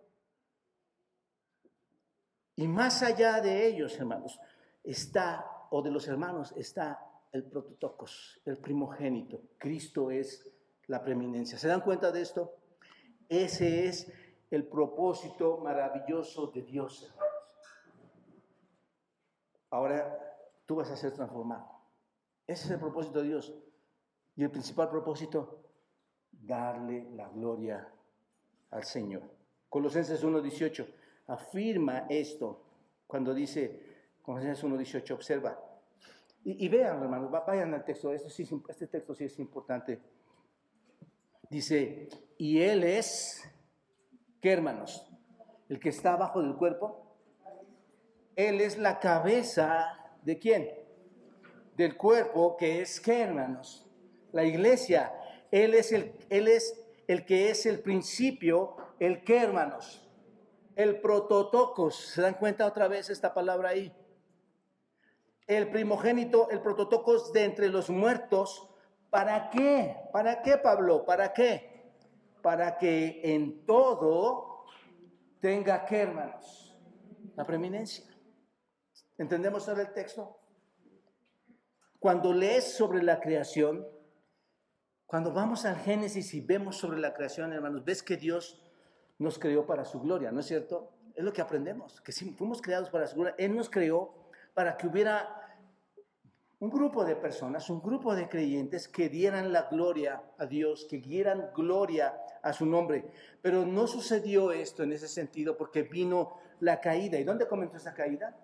[2.57, 4.37] Y más allá de ellos, hermanos,
[4.83, 6.99] está, o de los hermanos, está
[7.31, 9.41] el prototocos, el primogénito.
[9.57, 10.51] Cristo es
[10.87, 11.57] la preeminencia.
[11.57, 12.53] ¿Se dan cuenta de esto?
[13.29, 14.11] Ese es
[14.49, 17.13] el propósito maravilloso de Dios,
[19.69, 20.17] Ahora
[20.65, 21.67] tú vas a ser transformado.
[22.45, 23.53] Ese es el propósito de Dios.
[24.35, 25.63] Y el principal propósito,
[26.31, 27.91] darle la gloria
[28.69, 29.23] al Señor.
[29.69, 30.87] Colosenses 1.18
[31.27, 32.63] afirma esto
[33.05, 33.86] cuando dice,
[34.27, 35.57] Colosenses 1.18, observa.
[36.43, 40.01] Y, vean, hermanos, vayan al texto, este, este texto sí es importante.
[41.49, 43.41] Dice, y Él es
[44.41, 45.07] ¿Qué hermanos?
[45.69, 47.15] El que está abajo del cuerpo.
[48.35, 50.69] Él es la cabeza de quién?
[51.75, 53.89] Del cuerpo que es qué hermanos?
[54.33, 55.13] La iglesia.
[55.51, 60.05] Él es el, él es el que es el principio, el que hermanos?
[60.75, 61.95] El prototocos.
[61.95, 63.91] ¿Se dan cuenta otra vez esta palabra ahí?
[65.47, 68.69] El primogénito, el prototocos de entre los muertos.
[69.09, 69.95] ¿Para qué?
[70.11, 71.05] ¿Para qué, Pablo?
[71.05, 71.77] ¿Para qué?
[72.47, 74.63] para que en todo
[75.41, 76.73] tenga que, hermanos,
[77.35, 78.05] la preeminencia.
[79.17, 80.39] ¿Entendemos ahora el texto?
[81.99, 83.85] Cuando lees sobre la creación,
[85.05, 88.63] cuando vamos al Génesis y vemos sobre la creación, hermanos, ves que Dios
[89.17, 90.93] nos creó para su gloria, ¿no es cierto?
[91.15, 94.77] Es lo que aprendemos, que si fuimos creados para su gloria, Él nos creó para
[94.77, 95.46] que hubiera
[96.59, 100.97] un grupo de personas, un grupo de creyentes que dieran la gloria a Dios, que
[100.97, 103.11] dieran gloria a su nombre.
[103.41, 107.19] Pero no sucedió esto en ese sentido porque vino la caída.
[107.19, 108.35] ¿Y dónde comenzó esa caída?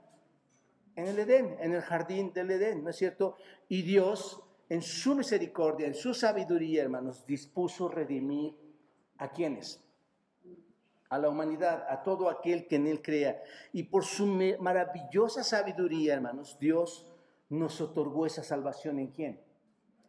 [0.96, 3.36] En el Edén, en el jardín del Edén, ¿no es cierto?
[3.68, 8.56] Y Dios en su misericordia, en su sabiduría, hermanos, dispuso redimir
[9.18, 9.84] a quienes?
[11.10, 13.42] A la humanidad, a todo aquel que en él crea.
[13.72, 14.26] Y por su
[14.60, 17.13] maravillosa sabiduría, hermanos, Dios
[17.54, 19.40] nos otorgó esa salvación en quién?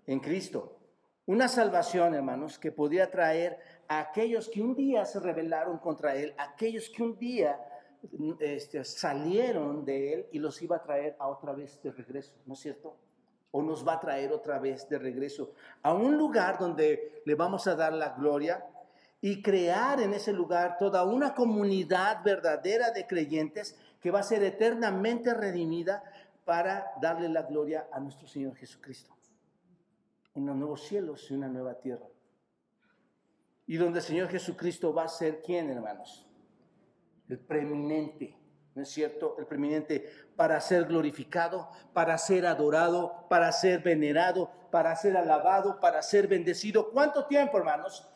[0.07, 0.79] En Cristo.
[1.27, 6.35] Una salvación, hermanos, que podía traer a aquellos que un día se rebelaron contra Él,
[6.39, 7.59] aquellos que un día
[8.41, 12.55] este, salieron de Él y los iba a traer a otra vez de regreso, ¿no
[12.55, 12.97] es cierto?
[13.51, 17.67] O nos va a traer otra vez de regreso a un lugar donde le vamos
[17.67, 18.65] a dar la gloria
[19.21, 24.43] y crear en ese lugar toda una comunidad verdadera de creyentes que va a ser
[24.43, 26.05] eternamente redimida
[26.45, 29.17] para darle la gloria a nuestro Señor Jesucristo.
[30.35, 32.07] Unos nuevos cielos y una nueva tierra.
[33.67, 36.27] Y donde el Señor Jesucristo va a ser quién, hermanos?
[37.29, 38.37] El preeminente,
[38.75, 39.37] ¿no es cierto?
[39.39, 46.03] El preeminente para ser glorificado, para ser adorado, para ser venerado, para ser alabado, para
[46.03, 46.91] ser bendecido.
[46.91, 48.07] ¿Cuánto tiempo, hermanos?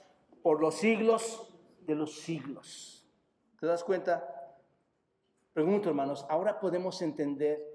[0.42, 1.54] Por los siglos
[1.86, 3.08] de los siglos.
[3.58, 4.34] ¿Te das cuenta?
[5.54, 7.67] Pregunto, hermanos, ¿ahora podemos entender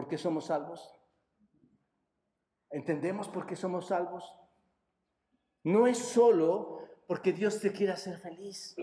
[0.00, 0.94] por qué somos salvos?
[2.70, 4.34] ¿Entendemos por qué somos salvos?
[5.62, 8.74] No es solo porque Dios te quiere hacer feliz.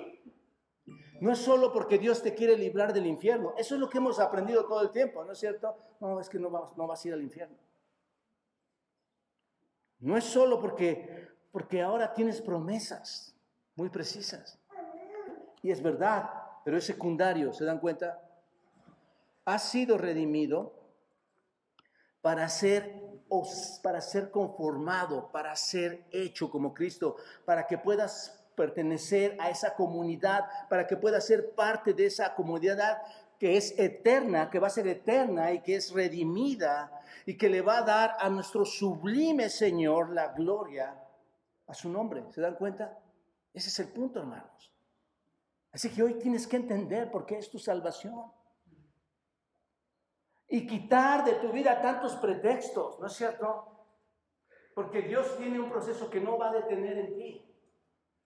[1.19, 3.55] No es solo porque Dios te quiere librar del infierno.
[3.57, 5.75] Eso es lo que hemos aprendido todo el tiempo, ¿no es cierto?
[5.99, 7.57] No, es que no vas, no vas a ir al infierno.
[9.97, 13.35] No es solo porque, porque ahora tienes promesas
[13.73, 14.59] muy precisas.
[15.63, 16.29] Y es verdad,
[16.63, 18.21] pero es secundario, ¿se dan cuenta?
[19.45, 20.76] Has sido redimido
[22.27, 22.93] para ser
[23.81, 27.15] para ser conformado, para ser hecho como Cristo,
[27.45, 33.01] para que puedas pertenecer a esa comunidad, para que puedas ser parte de esa comunidad
[33.39, 36.91] que es eterna, que va a ser eterna y que es redimida
[37.25, 41.01] y que le va a dar a nuestro sublime Señor la gloria
[41.65, 42.25] a su nombre.
[42.31, 42.99] ¿Se dan cuenta?
[43.53, 44.73] Ese es el punto, hermanos.
[45.71, 48.35] Así que hoy tienes que entender por qué es tu salvación
[50.49, 53.77] y quitar de tu vida tantos pretextos, ¿no es cierto?
[54.73, 57.43] Porque Dios tiene un proceso que no va a detener en ti.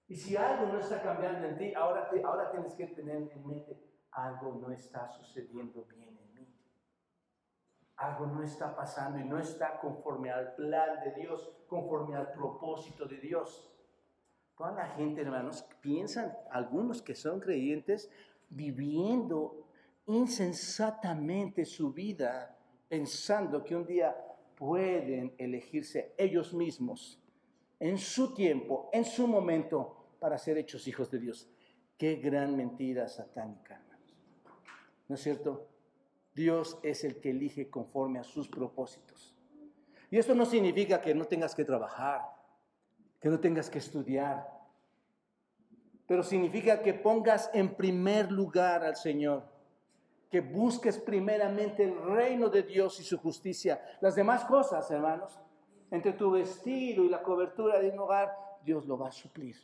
[0.07, 2.09] Y si algo no está cambiando en ti, ahora,
[2.51, 6.47] tienes que tener en mente, algo no está sucediendo bien en mí.
[7.95, 13.05] Algo no está pasando y no está conforme al plan de Dios, conforme al propósito
[13.05, 13.71] de Dios.
[14.57, 18.11] Toda la gente, hermanos, piensan, algunos que son creyentes,
[18.49, 19.60] viviendo
[20.07, 24.15] insensatamente su vida pensando que un día
[24.55, 27.19] pueden elegirse ellos mismos
[27.79, 31.49] en su tiempo, en su momento, para ser hechos hijos de Dios.
[31.97, 33.81] Qué gran mentira satánica,
[35.07, 35.67] ¿No es cierto?
[36.33, 39.35] Dios es el que elige conforme a sus propósitos.
[40.09, 42.21] Y esto no significa que no tengas que trabajar,
[43.19, 44.47] que no tengas que estudiar,
[46.07, 49.50] pero significa que pongas en primer lugar al Señor
[50.31, 53.97] que busques primeramente el reino de Dios y su justicia.
[53.99, 55.37] Las demás cosas, hermanos,
[55.91, 59.57] entre tu vestido y la cobertura de un hogar, Dios lo va a suplir.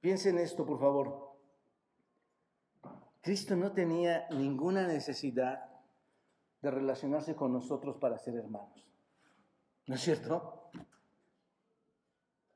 [0.00, 1.36] Piensen esto, por favor.
[3.20, 5.70] Cristo no tenía ninguna necesidad
[6.60, 8.84] de relacionarse con nosotros para ser hermanos.
[9.86, 10.70] ¿No es cierto?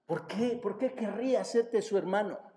[0.07, 0.59] ¿Por qué?
[0.61, 2.52] ¿Por qué querría hacerte su hermano?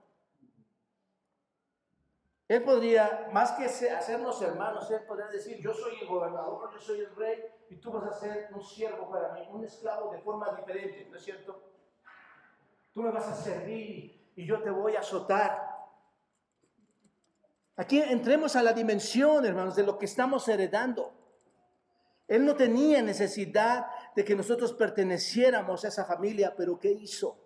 [2.48, 7.00] Él podría, más que hacernos hermanos, él podría decir, yo soy el gobernador, yo soy
[7.00, 10.54] el rey, y tú vas a ser un siervo para mí, un esclavo de forma
[10.54, 11.72] diferente, ¿no es cierto?
[12.93, 15.76] Tú me vas a servir y yo te voy a azotar.
[17.78, 21.14] Aquí entremos a la dimensión, hermanos, de lo que estamos heredando.
[22.28, 27.38] Él no tenía necesidad de que nosotros perteneciéramos a esa familia, pero ¿qué hizo?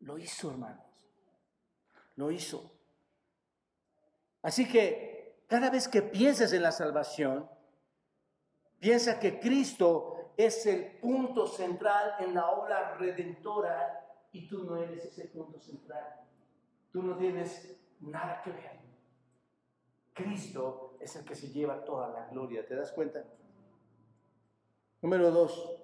[0.00, 0.84] Lo hizo, hermanos.
[2.16, 2.79] Lo hizo.
[4.42, 7.48] Así que cada vez que pienses en la salvación,
[8.78, 15.04] piensa que Cristo es el punto central en la obra redentora y tú no eres
[15.04, 16.20] ese punto central.
[16.92, 18.80] Tú no tienes nada que ver.
[20.14, 22.66] Cristo es el que se lleva toda la gloria.
[22.66, 23.24] ¿Te das cuenta?
[25.02, 25.82] Número dos.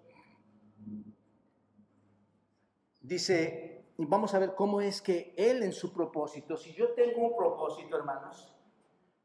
[3.00, 7.22] Dice y vamos a ver cómo es que Él en su propósito, si yo tengo
[7.28, 8.54] un propósito, hermanos,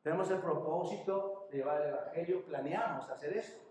[0.02, 3.62] tenemos el propósito de llevar el Evangelio, planeamos hacer esto.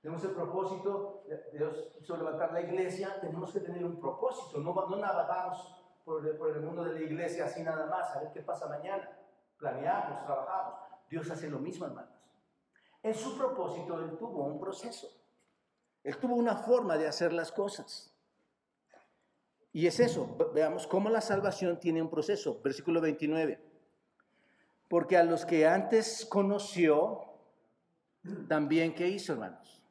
[0.00, 4.96] Tenemos el propósito, Dios quiso levantar la iglesia, tenemos que tener un propósito, no, no
[4.96, 8.42] navegamos por el, por el mundo de la iglesia así nada más, a ver qué
[8.42, 9.18] pasa mañana.
[9.58, 10.74] Planeamos, trabajamos.
[11.08, 12.10] Dios hace lo mismo, hermanos.
[13.02, 15.08] En su propósito, Él tuvo un proceso.
[16.02, 18.13] Él tuvo una forma de hacer las cosas.
[19.74, 22.60] Y es eso, veamos cómo la salvación tiene un proceso.
[22.62, 23.60] Versículo 29.
[24.88, 27.24] Porque a los que antes conoció,
[28.48, 29.82] también, ¿qué hizo, hermanos?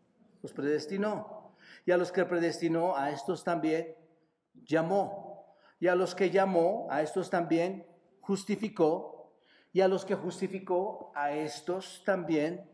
[0.41, 1.53] Los predestinó.
[1.85, 3.93] Y a los que predestinó, a estos también
[4.63, 5.53] llamó.
[5.81, 7.85] Y a los que llamó, a estos también
[8.21, 9.33] justificó.
[9.73, 12.71] Y a los que justificó, a estos también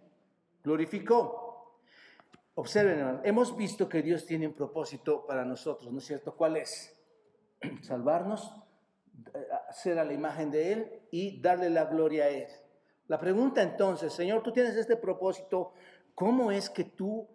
[0.64, 1.80] glorificó.
[2.54, 6.36] Observen, hemos visto que Dios tiene un propósito para nosotros, ¿no es cierto?
[6.36, 6.99] ¿Cuál es?
[7.82, 8.56] Salvarnos,
[9.72, 12.48] ser a la imagen de Él y darle la gloria a Él.
[13.08, 15.74] La pregunta entonces, Señor, tú tienes este propósito,
[16.14, 17.28] ¿cómo es que tú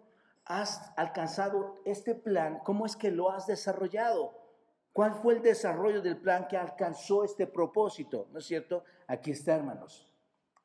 [0.45, 2.59] has alcanzado este plan?
[2.63, 4.45] ¿Cómo es que lo has desarrollado?
[4.93, 8.29] ¿Cuál fue el desarrollo del plan que alcanzó este propósito?
[8.31, 8.85] ¿No es cierto?
[9.07, 10.09] Aquí está, hermanos.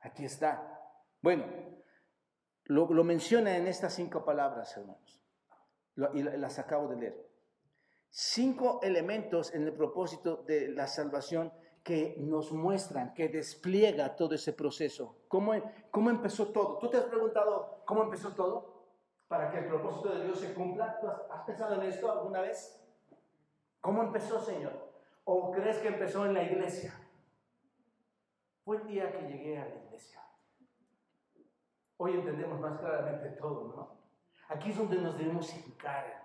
[0.01, 0.81] Aquí está.
[1.21, 1.45] Bueno,
[2.65, 5.21] lo, menciona en estas cinco palabras, hermanos.
[6.15, 7.30] y las acabo de leer.
[8.11, 11.53] Cinco elementos en el propósito de la salvación
[11.85, 15.17] que nos muestran, que despliega todo ese proceso.
[15.29, 15.53] ¿Cómo,
[15.93, 16.79] ¿Cómo empezó todo?
[16.79, 18.89] ¿Tú te has preguntado cómo empezó todo?
[19.29, 20.99] Para que el propósito de Dios se cumpla.
[21.31, 22.85] has, pensado en esto alguna vez?
[23.81, 24.73] ¿Cómo empezó, Señor?
[25.25, 26.93] ¿O crees que empezó en la iglesia?
[28.65, 30.21] Fue el día que llegué a la iglesia.
[31.97, 34.01] Hoy entendemos más claramente todo, ¿no?
[34.49, 36.20] Aquí es donde nos debemos hincar.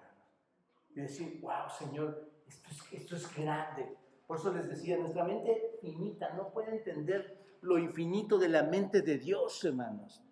[0.95, 3.97] Y decir, wow, Señor, esto es, esto es grande.
[4.25, 9.01] Por eso les decía, nuestra mente finita no puede entender lo infinito de la mente
[9.01, 10.23] de Dios, hermanos.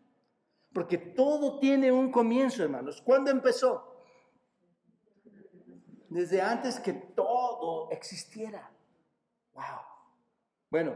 [0.71, 3.01] Porque todo tiene un comienzo, hermanos.
[3.01, 3.95] ¿Cuándo empezó?
[6.09, 8.71] Desde antes que todo existiera.
[9.53, 9.63] Wow.
[10.69, 10.95] Bueno,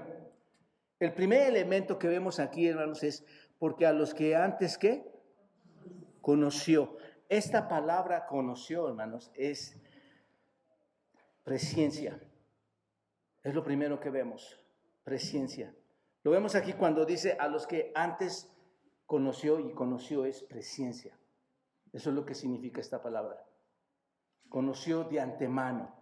[0.99, 3.23] el primer elemento que vemos aquí, hermanos, es
[3.59, 5.11] porque a los que antes que
[6.21, 6.96] conoció.
[7.29, 9.75] Esta palabra conoció, hermanos, es
[11.43, 12.19] presciencia.
[13.43, 14.59] Es lo primero que vemos,
[15.03, 15.73] presciencia.
[16.23, 18.49] Lo vemos aquí cuando dice a los que antes
[19.05, 21.17] conoció y conoció es presciencia.
[21.91, 23.45] Eso es lo que significa esta palabra.
[24.49, 25.95] Conoció de antemano.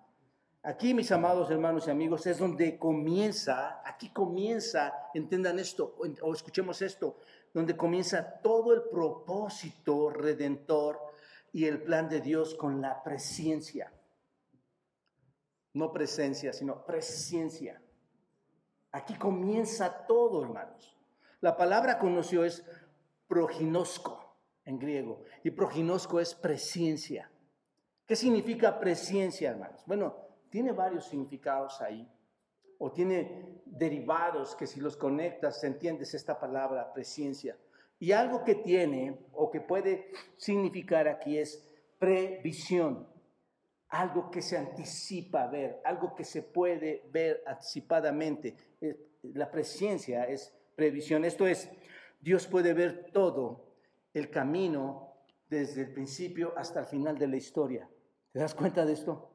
[0.61, 6.81] Aquí, mis amados hermanos y amigos, es donde comienza, aquí comienza, entendan esto o escuchemos
[6.81, 7.17] esto,
[7.53, 11.04] donde comienza todo el propósito redentor
[11.55, 13.89] y el plan de Dios con la presencia.
[15.71, 17.81] No presencia, sino presencia.
[18.91, 20.97] Aquí comienza todo, hermanos.
[21.39, 22.61] La palabra conoció es
[23.29, 24.35] proginosco
[24.65, 27.31] en griego y proginosco es presencia.
[28.05, 29.81] ¿Qué significa presencia, hermanos?
[29.85, 30.13] Bueno,
[30.49, 32.05] tiene varios significados ahí
[32.79, 37.57] o tiene derivados que si los conectas entiendes esta palabra presencia.
[38.05, 43.07] Y algo que tiene o que puede significar aquí es previsión,
[43.89, 48.55] algo que se anticipa a ver, algo que se puede ver anticipadamente.
[48.79, 48.95] Eh,
[49.33, 51.25] la presencia es previsión.
[51.25, 51.67] Esto es,
[52.21, 53.73] Dios puede ver todo
[54.13, 55.15] el camino
[55.49, 57.89] desde el principio hasta el final de la historia.
[58.31, 59.31] ¿Te das cuenta de esto?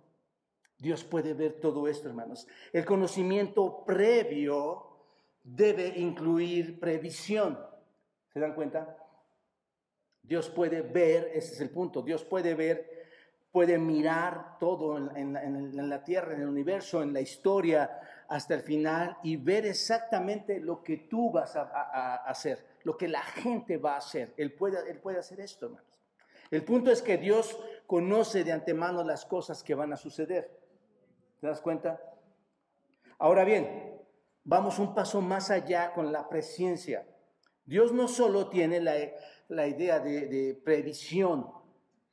[0.79, 2.47] Dios puede ver todo esto, hermanos.
[2.73, 4.87] El conocimiento previo
[5.43, 7.69] debe incluir previsión.
[8.33, 8.97] ¿Se dan cuenta?
[10.23, 13.09] Dios puede ver, ese es el punto, Dios puede ver,
[13.51, 19.19] puede mirar todo en, la tierra, en el universo, en la historia, hasta el final
[19.25, 23.99] y ver exactamente lo que tú vas a, hacer, lo que la gente va a
[23.99, 24.33] hacer.
[24.37, 25.89] Él puede, él puede hacer esto, hermanos.
[26.51, 30.61] El punto es que Dios conoce de antemano las cosas que van a suceder.
[31.41, 32.01] ¿Te das cuenta?
[33.19, 34.01] Ahora bien,
[34.45, 37.05] vamos un paso más allá con la presencia.
[37.71, 41.47] Dios no solo tiene la, idea de, de, previsión,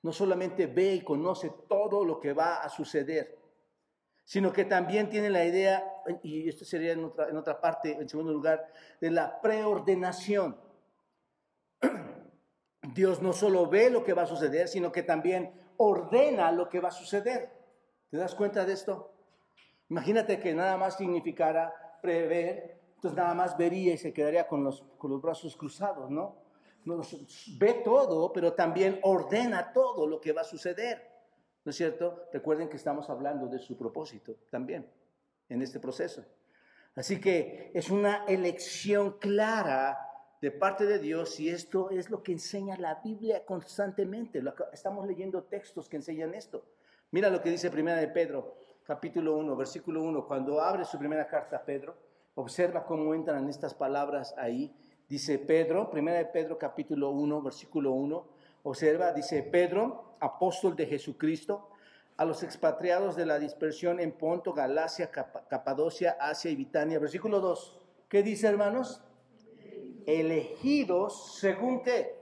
[0.03, 3.35] no solamente ve y conoce todo lo que va a suceder,
[4.23, 5.83] sino que también tiene la idea,
[6.21, 10.61] y esto sería en otra, en otra parte, en segundo lugar, de la preordenación.
[12.93, 16.81] Dios no solo ve lo que va a suceder, sino que también ordena lo que
[16.81, 17.49] va a suceder.
[18.11, 19.11] ¿Te das cuenta de esto?
[19.89, 22.77] Imagínate que nada más significara prever,
[23.07, 26.45] entonces nada más vería y se quedaría con los, con los brazos cruzados, ¿no?
[27.59, 31.05] ve todo, pero también ordena todo lo que va a suceder,
[31.65, 32.27] ¿no es cierto?
[32.31, 34.89] Recuerden que estamos hablando de su propósito también
[35.49, 36.23] en este proceso.
[36.95, 39.99] Así que es una elección clara
[40.41, 44.41] de parte de Dios y esto es lo que enseña la Biblia constantemente.
[44.71, 46.63] Estamos leyendo textos que enseñan esto.
[47.11, 48.55] Mira lo que dice Primera de Pedro
[48.87, 51.97] capítulo 1, versículo 1, cuando abre su primera carta a Pedro,
[52.37, 54.73] observa cómo entran estas palabras ahí
[55.09, 58.27] Dice Pedro, primera de Pedro capítulo 1, versículo 1,
[58.63, 61.69] observa, dice Pedro, apóstol de Jesucristo,
[62.17, 66.99] a los expatriados de la dispersión en Ponto, Galacia, Capadocia, Asia y Bitania.
[66.99, 67.79] Versículo 2,
[68.09, 69.01] ¿qué dice hermanos?
[70.05, 72.17] Elegidos según qué?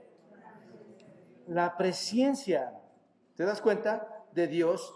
[1.48, 2.72] La presencia,
[3.34, 4.24] ¿te das cuenta?
[4.32, 4.94] De Dios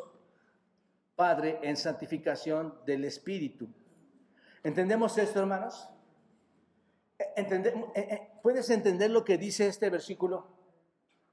[1.16, 3.68] Padre en santificación del Espíritu.
[4.62, 5.88] ¿Entendemos esto, hermanos?
[7.18, 7.34] Eh,
[7.94, 10.48] eh, ¿Puedes entender lo que dice este versículo?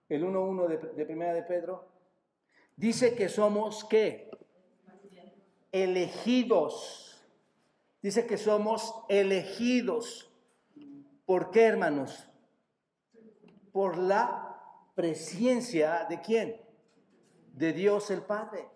[0.08, 1.90] El 1.1 de, de Primera de Pedro.
[2.78, 4.30] Dice que somos, ¿qué?
[5.72, 7.26] Elegidos.
[8.02, 10.32] Dice que somos elegidos.
[11.26, 12.30] ¿Por qué, hermanos?
[13.74, 16.62] Por la presencia de quién?
[17.54, 18.68] De Dios el Padre.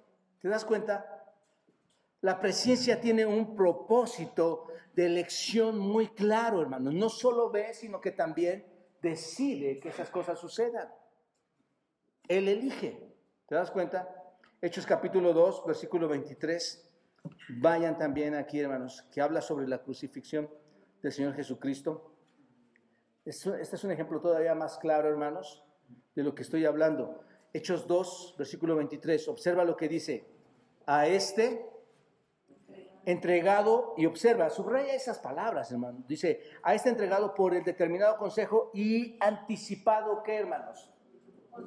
[0.41, 1.20] ¿Te das cuenta?
[2.21, 6.91] La presencia tiene un propósito de elección muy claro, hermano.
[6.91, 8.63] No solo ve, sino que también
[9.01, 10.87] decide que esas cosas sucedan.
[12.27, 13.11] Él elige.
[13.47, 14.07] ¿Te das cuenta?
[14.61, 16.87] Hechos capítulo 2, versículo 23.
[17.59, 20.47] Vayan también aquí, hermanos, que habla sobre la crucifixión
[21.01, 22.13] del Señor Jesucristo.
[23.25, 25.63] Este es un ejemplo todavía más claro, hermanos,
[26.13, 27.23] de lo que estoy hablando.
[27.51, 29.27] Hechos 2, versículo 23.
[29.27, 30.27] Observa lo que dice.
[30.85, 31.70] A este
[33.05, 36.03] entregado, y observa, subraya esas palabras, hermano.
[36.07, 40.91] Dice, a este entregado por el determinado consejo y anticipado, ¿qué, hermanos?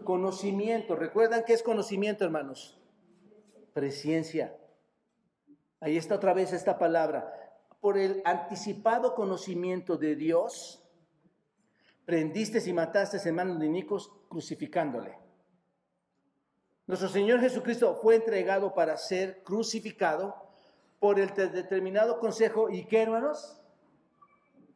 [0.04, 0.96] Conocimiento.
[0.96, 2.80] ¿Recuerdan qué es conocimiento, hermanos?
[3.72, 4.56] Presciencia.
[5.80, 7.32] Ahí está otra vez esta palabra.
[7.80, 10.82] Por el anticipado conocimiento de Dios,
[12.06, 15.18] prendiste y mataste hermanos Nicos crucificándole.
[16.86, 20.43] Nuestro Señor Jesucristo fue entregado para ser crucificado
[21.04, 23.60] por el determinado consejo y qué, hermanos?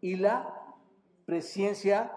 [0.03, 0.55] Y la
[1.25, 2.13] presencia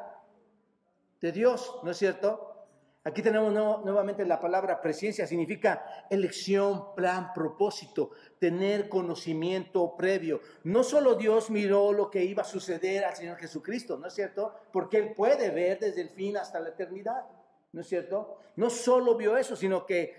[1.22, 2.68] de Dios, ¿no es cierto?
[3.06, 10.42] Aquí tenemos nuevamente la palabra presencia, significa elección, plan, propósito, tener conocimiento previo.
[10.66, 14.54] No solo Dios miró lo que iba a suceder al Señor Jesucristo, ¿no es cierto?
[14.74, 17.28] Porque Él puede ver desde el fin hasta la eternidad,
[17.72, 18.40] ¿no es cierto?
[18.58, 20.16] No solo vio eso, sino que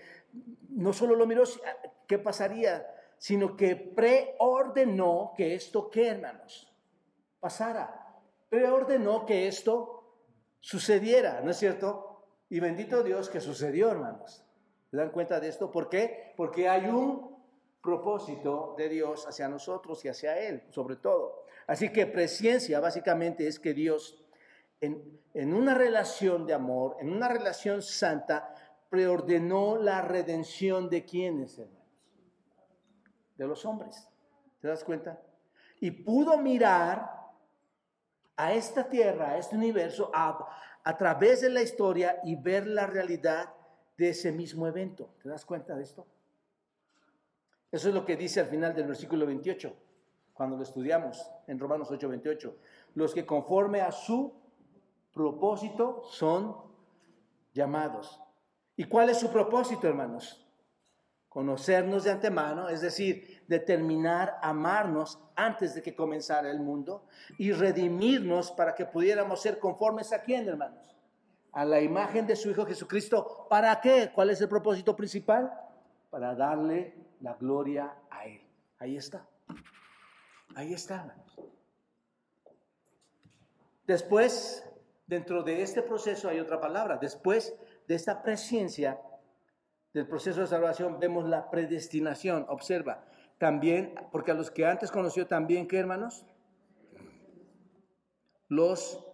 [0.70, 1.42] no solo lo miró,
[2.06, 2.86] ¿qué pasaría?
[3.22, 6.68] Sino que preordenó que esto, ¿qué hermanos?
[7.38, 8.18] Pasara.
[8.48, 10.16] Preordenó que esto
[10.58, 12.24] sucediera, ¿no es cierto?
[12.48, 14.44] Y bendito Dios que sucedió, hermanos.
[14.90, 15.70] ¿Se dan cuenta de esto?
[15.70, 16.34] ¿Por qué?
[16.36, 17.38] Porque hay un
[17.80, 21.44] propósito de Dios hacia nosotros y hacia Él, sobre todo.
[21.68, 24.20] Así que presencia básicamente es que Dios,
[24.80, 28.52] en, en una relación de amor, en una relación santa,
[28.90, 31.81] preordenó la redención de quienes, hermanos
[33.42, 34.08] de los hombres.
[34.60, 35.20] ¿Te das cuenta?
[35.80, 37.10] Y pudo mirar
[38.36, 40.48] a esta tierra, a este universo, a,
[40.84, 43.52] a través de la historia y ver la realidad
[43.96, 45.10] de ese mismo evento.
[45.22, 46.06] ¿Te das cuenta de esto?
[47.70, 49.74] Eso es lo que dice al final del versículo 28,
[50.34, 52.56] cuando lo estudiamos en Romanos 8, 28.
[52.94, 54.34] Los que conforme a su
[55.12, 56.56] propósito son
[57.52, 58.20] llamados.
[58.76, 60.46] ¿Y cuál es su propósito, hermanos?
[61.32, 67.06] Conocernos de antemano, es decir, determinar amarnos antes de que comenzara el mundo
[67.38, 70.94] y redimirnos para que pudiéramos ser conformes a quién, hermanos?
[71.52, 73.46] A la imagen de su Hijo Jesucristo.
[73.48, 74.10] ¿Para qué?
[74.14, 75.50] ¿Cuál es el propósito principal?
[76.10, 78.42] Para darle la gloria a Él.
[78.78, 79.26] Ahí está.
[80.54, 81.40] Ahí está, hermanos.
[83.86, 84.68] Después,
[85.06, 86.98] dentro de este proceso hay otra palabra.
[86.98, 87.54] Después
[87.88, 89.00] de esta presencia,
[89.92, 92.46] del proceso de salvación vemos la predestinación.
[92.48, 93.04] Observa,
[93.38, 96.26] también, porque a los que antes conoció también, ¿qué hermanos?
[98.48, 99.04] Los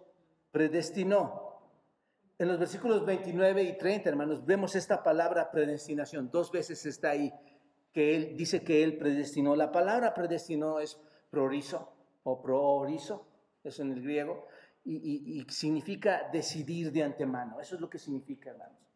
[0.51, 1.47] predestinó.
[2.37, 6.31] En los versículos 29 y 30, hermanos, vemos esta palabra predestinación.
[6.31, 7.33] Dos veces está ahí
[7.91, 9.55] que él dice que él predestinó.
[9.55, 10.97] La palabra predestinó es
[11.29, 11.91] prorizo
[12.23, 13.27] o proorizo,
[13.63, 14.47] es en el griego,
[14.85, 17.59] y significa decidir de antemano.
[17.59, 18.88] Eso es lo que significa, hermanos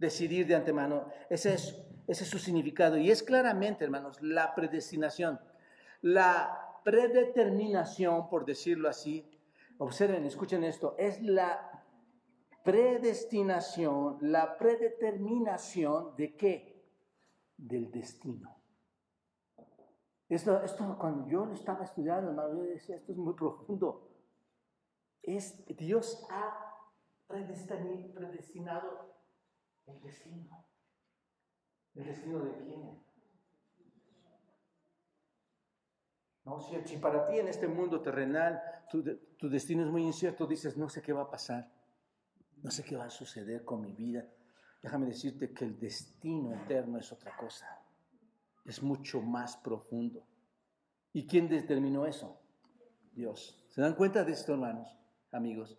[0.00, 1.04] decidir de antemano.
[1.28, 1.76] Ese es,
[2.08, 2.96] ese es su significado.
[2.96, 5.38] Y es claramente, hermanos, la predestinación.
[6.00, 9.30] La predeterminación, por decirlo así,
[9.78, 11.84] observen, escuchen esto, es la
[12.64, 16.82] predestinación, la predeterminación de qué?
[17.56, 18.56] Del destino.
[20.30, 24.08] Esto, esto cuando yo lo estaba estudiando, hermano, yo decía, esto es muy profundo.
[25.22, 26.56] Es, Dios ha
[27.26, 29.19] predestinado
[29.86, 30.66] el destino.
[31.94, 33.02] ¿El destino de quién?
[36.44, 36.60] ¿no?
[36.60, 38.60] Si, si para ti en este mundo terrenal
[38.90, 39.02] tu,
[39.36, 41.70] tu destino es muy incierto, dices, no sé qué va a pasar,
[42.62, 44.26] no sé qué va a suceder con mi vida.
[44.82, 47.82] Déjame decirte que el destino eterno es otra cosa,
[48.64, 50.26] es mucho más profundo.
[51.12, 52.40] ¿Y quién determinó eso?
[53.12, 53.64] Dios.
[53.68, 54.96] ¿Se dan cuenta de esto, hermanos,
[55.32, 55.78] amigos?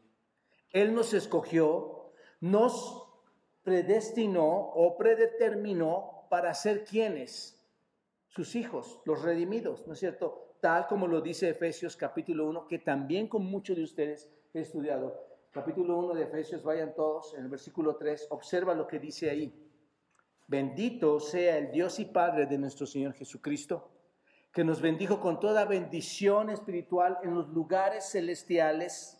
[0.72, 3.11] Él nos escogió, nos
[3.64, 7.62] predestinó o predeterminó para ser quienes,
[8.28, 10.55] sus hijos, los redimidos, ¿no es cierto?
[10.62, 15.32] Tal como lo dice Efesios capítulo 1, que también con muchos de ustedes he estudiado.
[15.51, 19.53] Capítulo 1 de Efesios, vayan todos, en el versículo 3, observa lo que dice ahí.
[20.47, 23.89] Bendito sea el Dios y Padre de nuestro Señor Jesucristo,
[24.53, 29.18] que nos bendijo con toda bendición espiritual en los lugares celestiales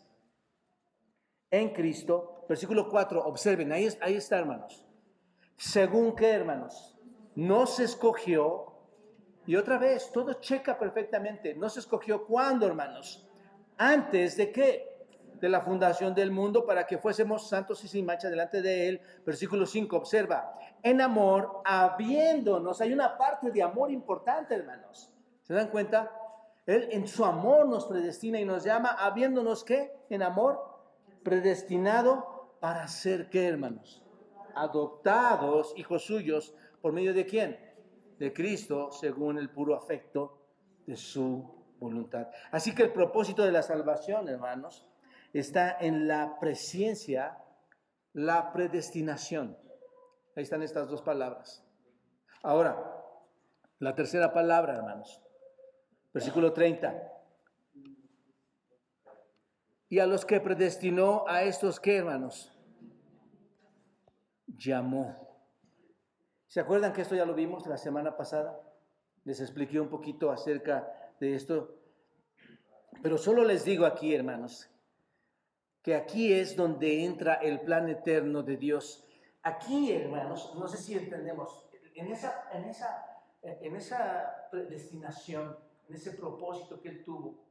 [1.50, 2.31] en Cristo.
[2.48, 4.86] Versículo 4, observen, ahí, ahí está, hermanos.
[5.56, 6.98] Según qué, hermanos,
[7.34, 8.72] nos escogió,
[9.46, 13.28] y otra vez, todo checa perfectamente, nos escogió cuándo, hermanos,
[13.76, 14.88] antes de qué?
[15.40, 19.00] De la fundación del mundo para que fuésemos santos y sin mancha delante de Él.
[19.24, 25.12] Versículo 5, observa, en amor, habiéndonos, hay una parte de amor importante, hermanos.
[25.42, 26.12] ¿Se dan cuenta?
[26.66, 29.92] Él en su amor nos predestina y nos llama, habiéndonos qué?
[30.10, 30.60] En amor,
[31.24, 32.31] predestinado
[32.62, 34.04] para ser qué, hermanos?
[34.54, 37.58] Adoptados, hijos suyos, ¿por medio de quién?
[38.20, 40.46] De Cristo, según el puro afecto
[40.86, 42.28] de su voluntad.
[42.52, 44.86] Así que el propósito de la salvación, hermanos,
[45.32, 47.36] está en la presencia,
[48.12, 49.58] la predestinación.
[50.36, 51.66] Ahí están estas dos palabras.
[52.44, 52.80] Ahora,
[53.80, 55.20] la tercera palabra, hermanos.
[56.12, 57.12] Versículo 30
[59.92, 62.51] y a los que predestinó a estos que hermanos
[64.62, 65.16] llamó.
[66.46, 68.60] ¿Se acuerdan que esto ya lo vimos la semana pasada?
[69.24, 71.78] Les expliqué un poquito acerca de esto.
[73.02, 74.68] Pero solo les digo aquí, hermanos,
[75.82, 79.04] que aquí es donde entra el plan eterno de Dios.
[79.42, 85.56] Aquí, hermanos, no sé si entendemos, en esa, en esa, en esa predestinación,
[85.88, 87.44] en ese propósito que Él tuvo,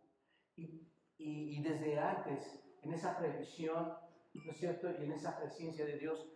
[0.56, 0.92] y
[1.24, 3.94] y, desde antes, en esa previsión,
[4.34, 4.90] ¿no es cierto?
[4.90, 6.28] Y en esa presencia de Dios,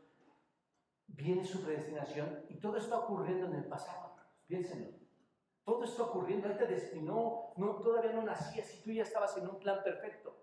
[1.07, 4.15] viene su predestinación y todo está ocurriendo en el pasado.
[4.47, 4.89] Piénsenlo.
[5.63, 6.47] Todo está ocurriendo.
[6.47, 10.35] Él te destinó, no, todavía no nacías y tú ya estabas en un plan perfecto.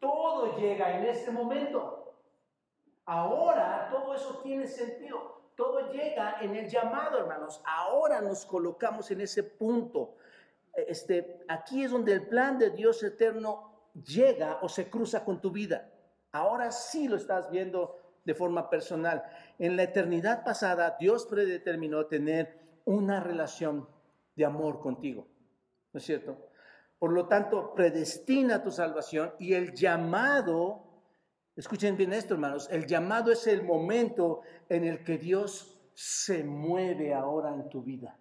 [0.00, 2.14] Todo llega en este momento.
[3.04, 5.40] Ahora todo eso tiene sentido.
[5.56, 7.62] Todo llega en el llamado, hermanos.
[7.66, 10.14] Ahora nos colocamos en ese punto
[10.74, 15.50] este, aquí es donde el plan de Dios eterno llega o se cruza con tu
[15.50, 15.90] vida.
[16.32, 19.22] Ahora sí lo estás viendo de forma personal.
[19.58, 23.88] En la eternidad pasada, Dios predeterminó tener una relación
[24.36, 25.26] de amor contigo.
[25.92, 26.50] ¿No es cierto?
[26.98, 30.84] Por lo tanto, predestina tu salvación y el llamado,
[31.56, 37.14] escuchen bien esto, hermanos, el llamado es el momento en el que Dios se mueve
[37.14, 38.18] ahora en tu vida.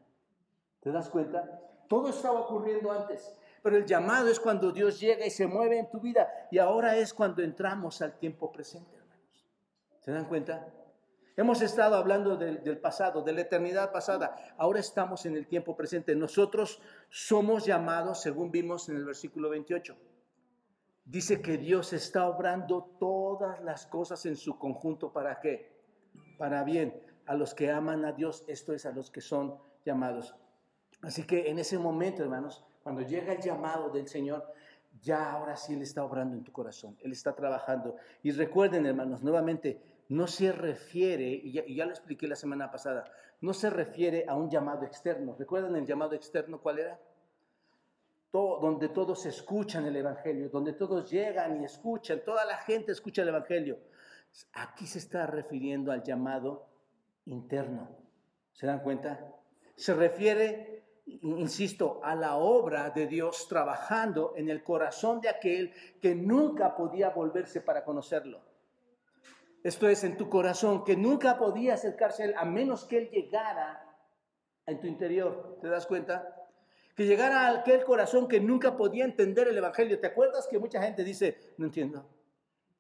[0.80, 1.62] ¿Te das cuenta?
[1.88, 5.90] Todo estaba ocurriendo antes, pero el llamado es cuando Dios llega y se mueve en
[5.90, 6.48] tu vida.
[6.52, 8.99] Y ahora es cuando entramos al tiempo presente.
[10.10, 10.68] ¿Se dan cuenta?
[11.38, 14.36] Hemos estado hablando del, pasado, de la eternidad pasada.
[14.58, 16.16] Ahora estamos en el tiempo presente.
[16.16, 16.82] Nosotros
[17.12, 19.96] somos llamados, según vimos en el versículo 28.
[21.06, 25.14] Dice que Dios está obrando todas las cosas en su conjunto.
[25.14, 25.80] ¿Para qué?
[26.40, 27.00] Para bien.
[27.28, 30.34] A los que aman a Dios, esto es a los que son llamados.
[31.04, 34.52] Así que en ese momento, hermanos, cuando llega el llamado del Señor,
[35.02, 37.96] ya ahora sí Él está obrando en tu corazón, Él está trabajando.
[38.24, 43.06] Y recuerden, hermanos, nuevamente, no se refiere, y ya, lo expliqué la semana pasada,
[43.42, 45.36] no se refiere a un llamado externo.
[45.38, 47.00] ¿Recuerdan el llamado externo cuál era?
[48.32, 53.22] Todo, donde todos escuchan el Evangelio, donde todos llegan y escuchan, toda la gente escucha
[53.22, 53.80] el Evangelio.
[54.54, 56.68] Aquí se está refiriendo al llamado
[57.26, 57.90] interno.
[58.54, 59.36] ¿Se dan cuenta?
[59.76, 60.79] Se refiere
[61.22, 67.10] insisto, a la obra de Dios trabajando en el corazón de aquel que nunca podía
[67.10, 68.42] volverse para conocerlo.
[69.64, 73.10] Esto es en tu corazón, que nunca podía acercarse a Él a menos que Él
[73.10, 73.86] llegara
[74.66, 75.58] en tu interior.
[75.62, 76.48] ¿Te das cuenta?
[76.96, 80.00] Que llegara a aquel corazón que nunca podía entender el Evangelio.
[80.00, 82.08] ¿Te acuerdas que mucha gente dice, no entiendo,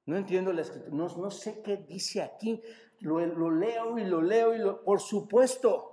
[0.05, 2.61] no entiendo la escritura, no, sé qué dice aquí,
[2.99, 4.84] lo, lo leo y lo leo y lo...
[4.84, 5.88] Por supuesto,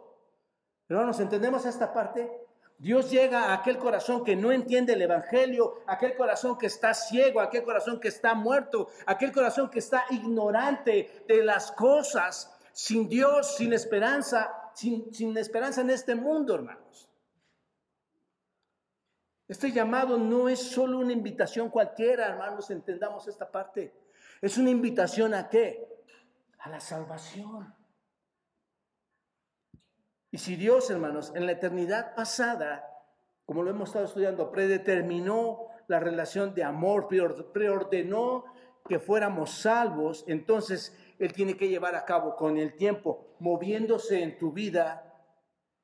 [0.88, 2.30] Hermanos, ¿entendemos esta parte?
[2.78, 7.40] Dios llega a aquel corazón que no entiende el Evangelio, aquel corazón que está ciego,
[7.40, 13.56] aquel corazón que está muerto, aquel corazón que está ignorante de las cosas, sin Dios,
[13.56, 17.08] sin esperanza, sin, sin esperanza en este mundo, hermanos.
[19.48, 23.94] Este llamado no es solo una invitación cualquiera, hermanos, entendamos esta parte.
[24.42, 25.88] Es una invitación a qué?
[26.58, 27.75] A la salvación.
[30.36, 32.86] Y si Dios, hermanos, en la eternidad pasada,
[33.46, 37.08] como lo hemos estado estudiando, predeterminó la relación de amor,
[37.54, 38.44] preordenó
[38.86, 44.36] que fuéramos salvos, entonces Él tiene que llevar a cabo con el tiempo, moviéndose en
[44.36, 45.24] tu vida,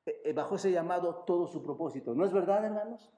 [0.05, 2.13] eh, eh, bajo ese llamado, todo su propósito.
[2.13, 3.11] ¿No es verdad, hermanos?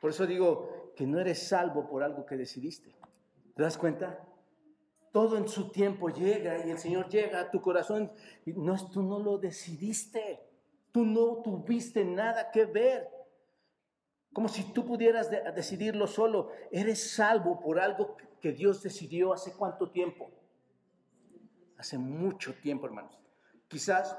[0.00, 2.94] Por eso digo que no eres salvo por algo que decidiste.
[3.56, 4.27] ¿Te das cuenta?
[5.12, 8.12] Todo en su tiempo llega y el Señor llega a tu corazón
[8.44, 10.40] y no, tú no lo decidiste.
[10.92, 13.08] Tú no tuviste nada que ver.
[14.32, 16.50] Como si tú pudieras decidirlo solo.
[16.70, 20.30] Eres salvo por algo que Dios decidió hace cuánto tiempo.
[21.76, 23.18] Hace mucho tiempo, hermanos.
[23.68, 24.18] Quizás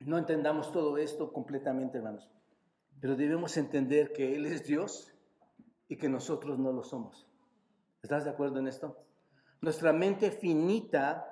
[0.00, 2.30] no entendamos todo esto completamente, hermanos.
[3.00, 5.12] Pero debemos entender que Él es Dios
[5.88, 7.26] y que nosotros no lo somos.
[8.06, 9.04] ¿Estás de acuerdo en esto?
[9.60, 11.26] Nuestra mente finita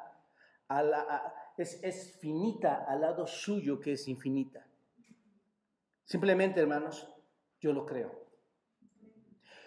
[1.56, 4.66] es, finita al lado suyo que es infinita.
[6.04, 7.08] Simplemente, hermanos,
[7.60, 8.26] yo lo creo.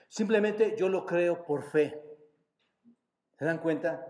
[0.09, 1.97] Simplemente yo lo creo por fe.
[3.39, 4.05] ¿Se dan cuenta?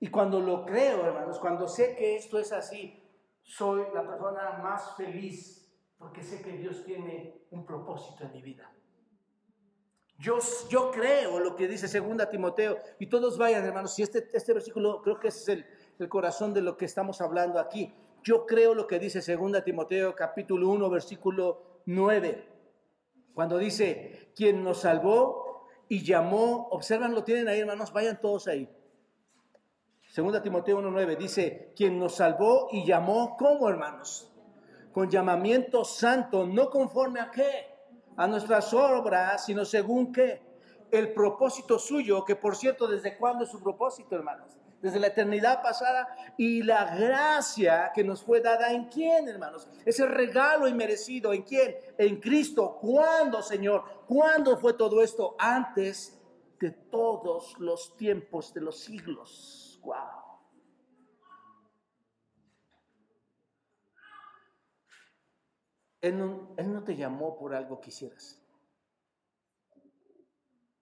[0.00, 3.06] Y cuando lo creo, hermanos, cuando sé que esto es así,
[3.42, 8.72] soy la persona más feliz porque sé que Dios tiene un propósito en mi vida.
[10.18, 10.38] Yo,
[10.68, 15.00] yo creo lo que dice segunda Timoteo, y todos vayan, hermanos, si este, este versículo
[15.00, 15.64] creo que es el,
[15.98, 17.94] el corazón de lo que estamos hablando aquí.
[18.24, 22.48] Yo creo lo que dice segunda Timoteo capítulo 1, versículo 9,
[23.32, 28.68] cuando dice, quien nos salvó y llamó, observan, lo tienen ahí, hermanos, vayan todos ahí.
[30.08, 34.28] Segunda Timoteo 1.9 dice, quien nos salvó y llamó, ¿cómo hermanos?
[34.98, 37.67] con llamamiento santo, no conforme a qué,
[38.18, 40.42] a nuestras obras, sino según qué,
[40.90, 44.58] el propósito suyo, que por cierto, ¿desde cuándo es su propósito, hermanos?
[44.82, 49.68] Desde la eternidad pasada y la gracia que nos fue dada en quién, hermanos?
[49.84, 51.76] Ese regalo inmerecido, ¿en quién?
[51.96, 52.78] En Cristo.
[52.80, 53.84] ¿Cuándo, Señor?
[54.06, 55.36] ¿Cuándo fue todo esto?
[55.38, 56.18] Antes
[56.60, 59.80] de todos los tiempos de los siglos.
[59.82, 60.17] Wow.
[66.00, 68.40] Él no, te llamó por algo que hicieras,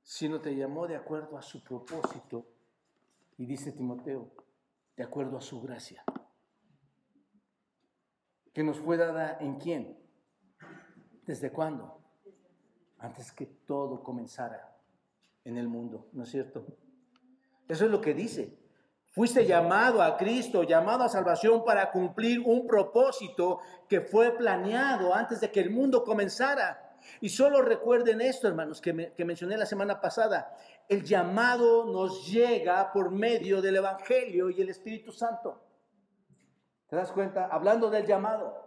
[0.02, 2.46] sino te llamó de acuerdo a su propósito.
[3.38, 4.32] Y dice Timoteo,
[4.96, 6.02] de acuerdo a su gracia.
[8.52, 9.98] Que nos fue dada en quién?
[11.26, 12.00] ¿Desde cuándo?
[12.98, 14.78] Antes que todo comenzara
[15.44, 16.66] en el mundo, ¿no es cierto?
[17.68, 18.65] Eso es lo que dice.
[19.16, 25.40] Fuiste llamado a Cristo, llamado a salvación para cumplir un propósito que fue planeado antes
[25.40, 26.98] de que el mundo comenzara.
[27.22, 30.54] Y solo recuerden esto, hermanos, que, que mencioné la semana pasada.
[30.86, 35.62] El llamado nos llega por medio del Evangelio y el Espíritu Santo.
[36.86, 37.48] ¿Te das cuenta?
[37.50, 38.66] Hablando del llamado.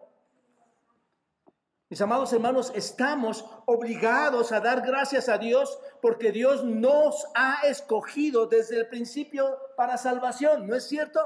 [1.91, 8.45] Mis amados hermanos, estamos obligados a dar gracias a Dios porque Dios nos ha escogido
[8.45, 11.21] desde el principio para salvación, ¿no es cierto?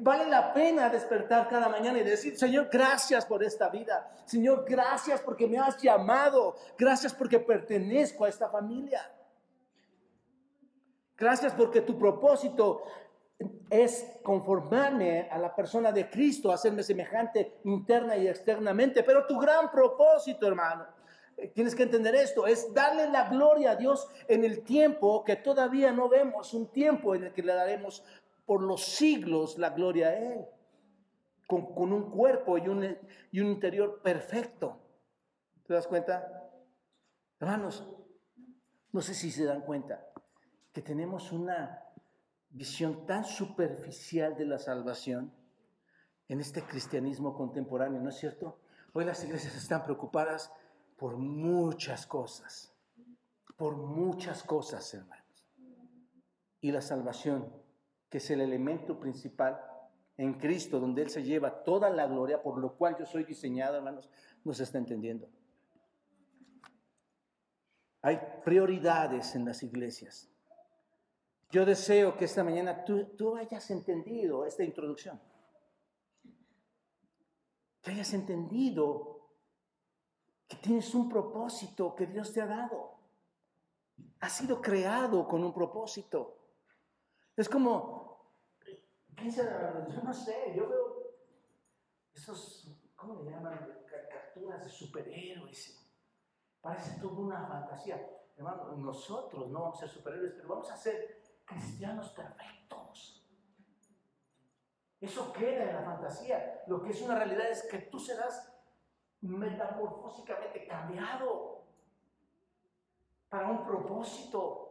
[0.00, 4.14] Vale la pena despertar cada mañana y decir, Señor, gracias por esta vida.
[4.26, 6.54] Señor, gracias porque me has llamado.
[6.76, 9.10] Gracias porque pertenezco a esta familia.
[11.16, 12.82] Gracias porque tu propósito
[13.70, 19.02] es conformarme a la persona de Cristo, hacerme semejante interna y externamente.
[19.02, 20.86] Pero tu gran propósito, hermano,
[21.54, 25.92] tienes que entender esto, es darle la gloria a Dios en el tiempo que todavía
[25.92, 28.04] no vemos, un tiempo en el que le daremos
[28.44, 30.46] por los siglos la gloria a Él,
[31.46, 32.96] con, con un cuerpo y un,
[33.30, 34.80] y un interior perfecto.
[35.66, 36.50] ¿Te das cuenta?
[37.40, 37.86] Hermanos,
[38.92, 40.10] no sé si se dan cuenta
[40.72, 41.84] que tenemos una
[42.50, 45.32] visión tan superficial de la salvación
[46.28, 48.60] en este cristianismo contemporáneo, ¿no es cierto?
[48.92, 50.52] Hoy las iglesias están preocupadas
[50.98, 52.74] por muchas cosas,
[53.56, 55.46] por muchas cosas, hermanos.
[56.60, 57.52] Y la salvación,
[58.10, 59.60] que es el elemento principal
[60.16, 63.76] en Cristo, donde Él se lleva toda la gloria, por lo cual yo soy diseñado,
[63.76, 64.10] hermanos,
[64.44, 65.28] no se está entendiendo.
[68.02, 70.28] Hay prioridades en las iglesias.
[71.50, 75.20] Yo deseo que esta mañana tú, hayas entendido esta introducción.
[77.80, 79.17] Que hayas entendido
[80.48, 82.94] que tienes un propósito que Dios te ha dado.
[84.20, 86.38] Has sido creado con un propósito.
[87.36, 88.32] Es como,
[89.22, 90.98] yo no sé, yo veo
[92.14, 93.84] esos, ¿cómo le llaman?
[93.86, 95.78] Caricaturas de superhéroes.
[96.60, 98.10] Parece toda una fantasía.
[98.36, 103.24] Hermano, nosotros no vamos a ser superhéroes, pero vamos a ser cristianos perfectos.
[105.00, 106.62] Eso queda en la fantasía.
[106.66, 108.47] Lo que es una realidad es que tú serás
[109.20, 111.62] metamorfósicamente cambiado
[113.28, 114.64] para un propósito.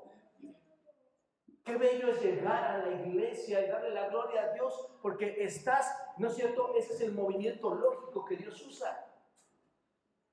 [1.63, 5.93] Qué bello es llegar a la iglesia y darle la gloria a Dios, porque estás,
[6.17, 6.73] ¿no es cierto?
[6.75, 9.05] Ese es el movimiento lógico que Dios usa.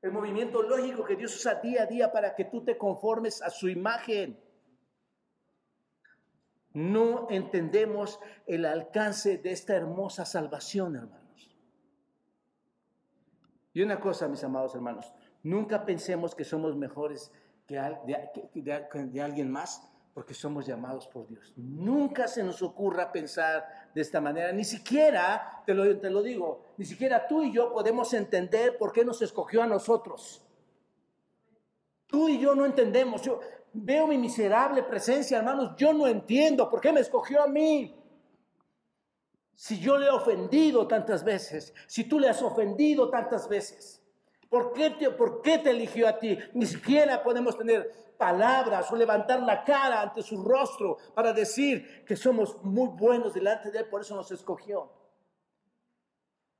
[0.00, 3.50] El movimiento lógico que Dios usa día a día para que tú te conformes a
[3.50, 4.40] su imagen.
[6.72, 11.23] No entendemos el alcance de esta hermosa salvación, hermanos.
[13.74, 15.12] Y una cosa, mis amados hermanos,
[15.42, 17.30] nunca pensemos que somos mejores
[17.66, 21.52] que de, alguien más porque somos llamados por Dios.
[21.56, 26.62] Nunca se nos ocurra pensar de esta manera, ni siquiera, te lo, te lo digo,
[26.78, 30.40] ni siquiera tú y yo podemos entender por qué nos escogió a nosotros.
[32.06, 33.22] Tú y yo no entendemos.
[33.22, 33.40] Yo,
[33.74, 37.94] veo mi miserable presencia, hermanos, yo no entiendo por qué me escogió a mí.
[39.54, 44.02] Si yo le he ofendido tantas veces, si tú le has ofendido tantas veces,
[44.48, 46.38] ¿por qué te, por qué te eligió a ti?
[46.54, 52.16] Ni siquiera podemos tener palabras o levantar la cara ante su rostro para decir que
[52.16, 54.90] somos muy buenos delante de Él, por eso nos escogió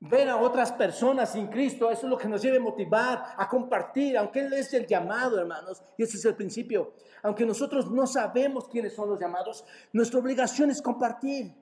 [0.09, 4.19] ver a otras personas sin Cristo, eso es lo que nos debe motivar a compartir,
[4.19, 6.93] aunque Él es el llamado, hermanos, y ese es el principio.
[7.23, 11.55] Aunque nosotros no sabemos quiénes son los llamados, nuestra obligación es compartir,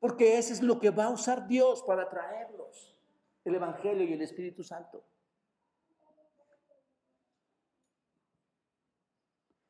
[0.00, 2.96] porque ese es lo que va a usar Dios para traerlos,
[3.44, 5.04] el Evangelio y el Espíritu Santo.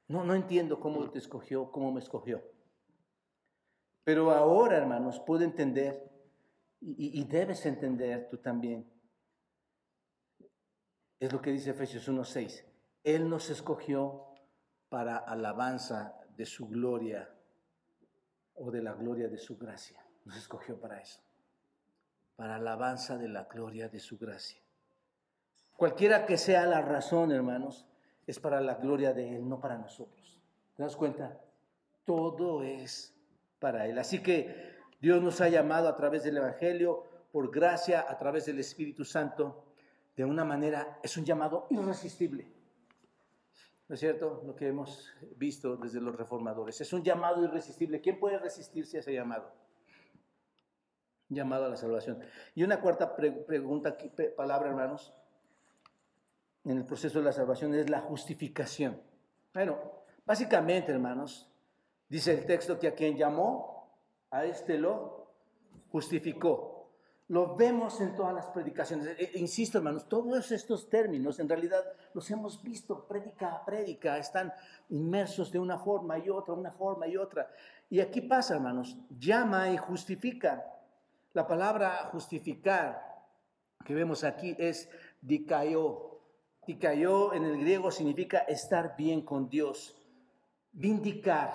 [0.07, 2.43] No, no entiendo cómo te escogió, cómo me escogió.
[4.05, 6.11] Pero ahora, hermanos, puedo entender
[6.81, 8.91] y, debes entender tú también.
[11.19, 12.65] Es lo que dice Efesios 1.6.
[13.05, 14.27] Él nos escogió
[14.89, 17.33] para alabanza de su gloria
[18.55, 20.05] o de la gloria de su gracia.
[20.31, 21.19] Nos escogió para eso.
[22.37, 24.61] Para alabanza de la gloria de su gracia.
[25.77, 27.89] Cualquiera que sea la razón, hermanos,
[28.29, 30.41] es para la gloria de Él, no para nosotros.
[30.77, 31.41] ¿Te das cuenta?
[32.05, 33.13] Todo es
[33.59, 33.99] para Él.
[33.99, 37.03] Así que Dios nos ha llamado a través del Evangelio,
[37.33, 39.65] por gracia, a través del Espíritu Santo,
[40.15, 42.53] de una manera, es un llamado irresistible.
[43.89, 44.45] ¿No es cierto?
[44.47, 46.81] Lo que hemos visto desde los reformadores.
[46.81, 48.01] Es un llamado irresistible.
[48.01, 49.60] ¿Quién puede resistirse a ese llamado?
[51.31, 52.19] Llamado a la salvación.
[52.55, 53.97] Y una cuarta pregunta,
[54.37, 55.15] palabra, hermanos,
[56.65, 59.01] en el proceso de la salvación es la justificación.
[59.55, 59.79] Bueno,
[60.27, 61.51] básicamente, hermanos,
[62.09, 63.91] dice el texto que a quien llamó,
[64.31, 65.33] a este lo
[65.91, 66.91] justificó.
[67.29, 69.07] Lo vemos en todas las predicaciones.
[69.07, 74.19] E, e, insisto, hermanos, todos estos términos en realidad los hemos visto prédica a prédica,
[74.19, 74.53] están
[74.89, 77.49] inmersos de una forma y otra, una forma y otra.
[77.89, 80.65] Y aquí pasa, hermanos, llama y justifica.
[81.33, 83.11] La palabra justificar
[83.85, 84.89] que vemos aquí es
[85.21, 86.19] dikaió.
[86.67, 89.97] Dikaió en el griego significa estar bien con Dios,
[90.73, 91.51] vindicar,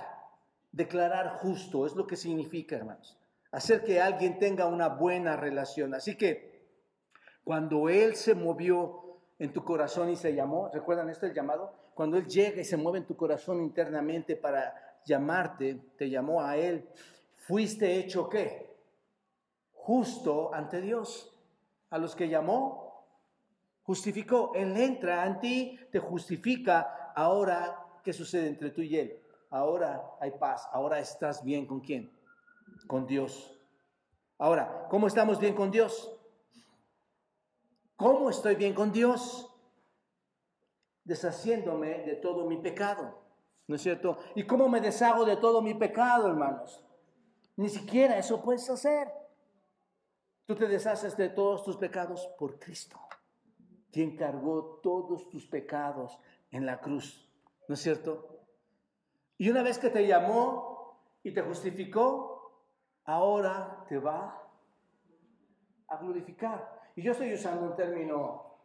[0.72, 3.18] declarar justo, es lo que significa, hermanos.
[3.52, 5.94] Hacer que alguien tenga una buena relación.
[5.94, 6.66] Así que
[7.44, 11.74] cuando Él se movió en tu corazón y se llamó, ¿recuerdan esto el llamado?
[11.94, 16.58] Cuando Él llega y se mueve en tu corazón internamente para llamarte, te llamó a
[16.58, 16.90] Él,
[17.38, 18.65] fuiste hecho qué?
[19.86, 21.32] Justo ante Dios.
[21.92, 23.06] A los que llamó,
[23.84, 24.52] justificó.
[24.56, 27.14] Él entra en ti, te justifica.
[27.16, 29.22] Ahora, ¿qué sucede entre tú y Él?
[29.56, 32.12] ahora hay paz, ahora estás bien con quién?
[32.88, 33.58] Con Dios.
[34.38, 36.12] Ahora, ¿cómo estamos bien con Dios?
[37.96, 39.50] ¿Cómo estoy bien con Dios?
[41.06, 43.18] Deshaciéndome de todo mi pecado,
[43.68, 44.18] ¿no es cierto?
[44.36, 46.84] ¿Y cómo me deshago de todo mi pecado, hermanos?
[47.56, 49.08] Ni siquiera eso puedes hacer.
[50.46, 53.00] Tú te deshaces de todos tus pecados por Cristo,
[53.92, 56.20] quien cargó todos tus pecados
[56.52, 57.28] en la cruz,
[57.68, 58.46] ¿no es cierto?
[59.38, 62.64] Y una vez que te llamó y te justificó,
[63.06, 64.42] ahora te va
[65.88, 66.92] a glorificar.
[66.96, 68.60] Y yo estoy usando un término,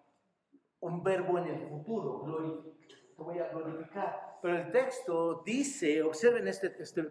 [0.80, 2.74] un verbo en el futuro,
[3.16, 4.38] te voy a glorificar.
[4.42, 7.08] Pero el texto dice, observen este, este,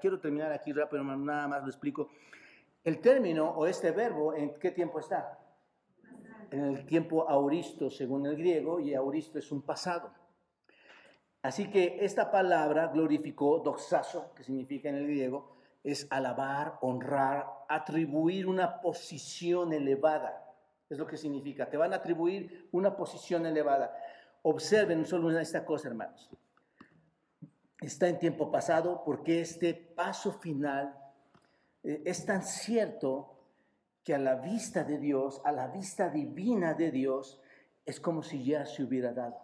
[0.00, 2.08] quiero terminar aquí rápido, nada más lo explico.
[2.84, 5.38] El término o este verbo, ¿en qué tiempo está?
[6.50, 10.12] En el tiempo auristo, según el griego, y auristo es un pasado.
[11.42, 18.46] Así que esta palabra glorificó, doxazo, que significa en el griego, es alabar, honrar, atribuir
[18.46, 20.44] una posición elevada.
[20.88, 21.70] Es lo que significa.
[21.70, 23.96] Te van a atribuir una posición elevada.
[24.42, 26.30] Observen solo esta cosa, hermanos.
[27.80, 31.01] Está en tiempo pasado porque este paso final
[31.82, 33.32] es tan cierto
[34.04, 37.40] que a la vista de Dios, a la vista divina de Dios,
[37.84, 39.36] es como si ya se hubiera dado.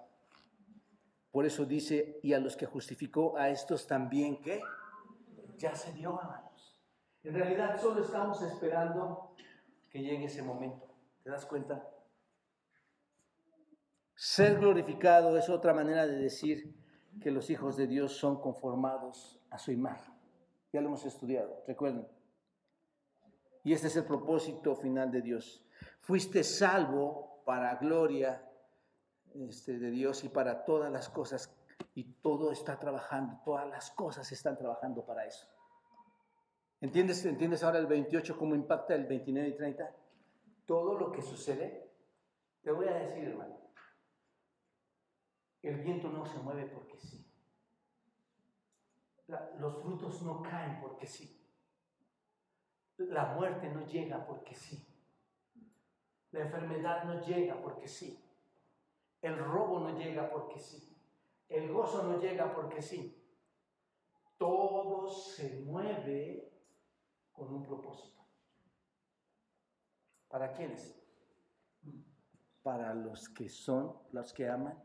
[1.31, 4.61] Por eso dice, y a los que justificó, a estos también que
[5.57, 6.81] ya se dio, hermanos.
[7.23, 9.35] En realidad solo estamos esperando
[9.91, 10.87] que llegue ese momento.
[11.23, 11.89] ¿Te das cuenta?
[14.15, 16.75] Ser glorificado es otra manera de decir
[17.21, 20.15] que los hijos de Dios son conformados a su imagen.
[20.73, 22.07] Ya lo hemos estudiado, recuerden.
[23.65, 25.65] Y este es el propósito final de Dios.
[26.01, 28.45] Fuiste salvo para gloria
[29.35, 31.55] este, de Dios y para todas las cosas.
[31.95, 35.47] Y todo está trabajando, todas las cosas están trabajando para eso.
[36.81, 39.97] ¿Entiendes, ¿Entiendes ahora el 28 cómo impacta el 29 y 30?
[40.65, 41.91] Todo lo que sucede,
[42.63, 43.59] te voy a decir, hermano,
[45.63, 47.27] el viento no se mueve porque sí.
[49.59, 51.38] los frutos no caen porque sí.
[52.99, 54.85] La muerte no llega porque sí.
[56.33, 58.23] La enfermedad no llega porque sí.
[59.23, 60.97] El robo no llega porque sí.
[61.49, 63.15] El gozo no llega porque sí.
[64.37, 66.53] Todo se mueve
[67.33, 68.23] con un propósito.
[70.29, 71.01] ¿Para quiénes?
[72.63, 74.79] Para los que son, los que aman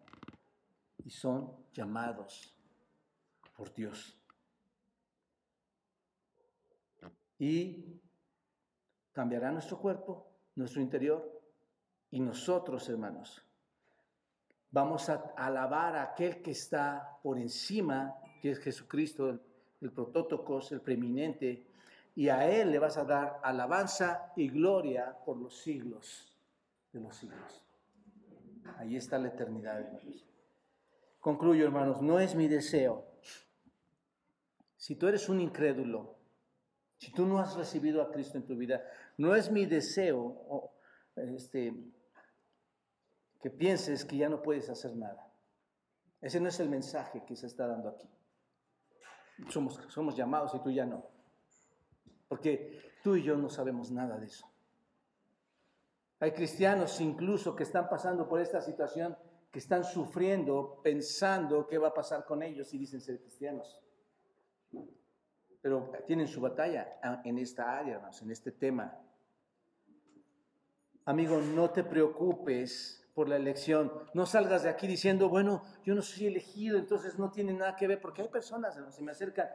[1.04, 2.56] y son llamados
[3.58, 4.18] por Dios.
[7.38, 8.03] Y
[9.14, 11.42] cambiará nuestro cuerpo, nuestro interior,
[12.12, 13.42] y nosotros, hermanos,
[14.72, 19.42] vamos a alabar a aquel que está por encima, que es Jesucristo, el,
[19.82, 19.92] el
[20.72, 21.66] el preeminente,
[22.16, 26.38] y a Él le vas a dar alabanza y gloria por los siglos
[26.92, 27.64] de los siglos.
[28.78, 30.26] Ahí está la eternidad, hermanos.
[31.20, 33.06] Concluyo, hermanos, no es mi deseo.
[34.76, 36.13] Si tú eres un incrédulo,
[37.04, 38.82] si tú no has recibido a Cristo en tu vida,
[39.18, 40.72] no es mi deseo
[41.18, 41.74] este,
[43.42, 45.30] que pienses que ya no puedes hacer nada.
[46.22, 48.10] Ese no es el mensaje que se está dando aquí.
[49.50, 51.06] Somos, somos llamados y tú ya no.
[52.30, 54.50] Porque tú y yo no sabemos nada de eso.
[56.22, 59.18] Hay cristianos incluso que están pasando por esta situación,
[59.52, 63.84] que están sufriendo, pensando qué va a pasar con ellos y dicen ser cristianos
[65.64, 69.00] pero tienen su batalla en esta área, en este tema.
[71.06, 73.90] Amigo, no te preocupes por la elección.
[74.14, 77.88] No salgas de aquí diciendo, bueno, yo no soy elegido, entonces no tiene nada que
[77.88, 79.48] ver, porque hay personas que se me acercan,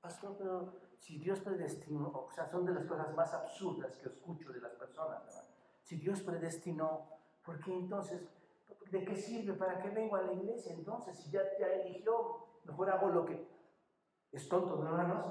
[0.00, 4.52] pastor, pero si Dios predestinó, o sea, son de las cosas más absurdas que escucho
[4.52, 5.22] de las personas,
[5.84, 7.06] Si Dios predestinó,
[7.44, 8.22] ¿por qué entonces,
[8.90, 9.52] de qué sirve?
[9.52, 10.72] ¿Para qué vengo a la iglesia?
[10.72, 13.53] Entonces, si ya te eligió, mejor hago lo que
[14.34, 15.26] es tonto, ¿no, hermanos?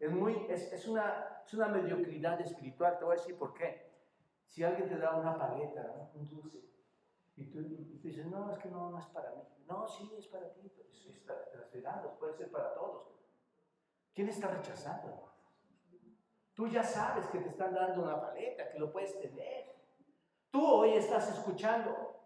[0.00, 2.98] Es, muy, es, es, una, es una mediocridad espiritual.
[2.98, 3.88] Te voy a decir por qué.
[4.46, 6.58] Si alguien te da una paleta, un dulce,
[7.36, 7.60] y tú,
[8.02, 9.42] dices, no, es que no, no es para mí.
[9.68, 10.72] No, sí, es para ti.
[11.70, 13.08] Te las puede ser para todos.
[14.14, 15.32] ¿Quién está rechazando?
[16.54, 19.76] Tú ya sabes que te están dando una paleta, que lo puedes tener.
[20.50, 22.17] Tú hoy estás escuchando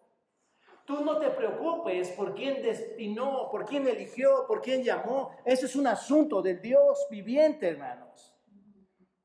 [0.84, 5.30] Tú no te preocupes por quién destinó, por quién eligió, por quién llamó.
[5.44, 8.34] Ese es un asunto del Dios viviente, hermanos.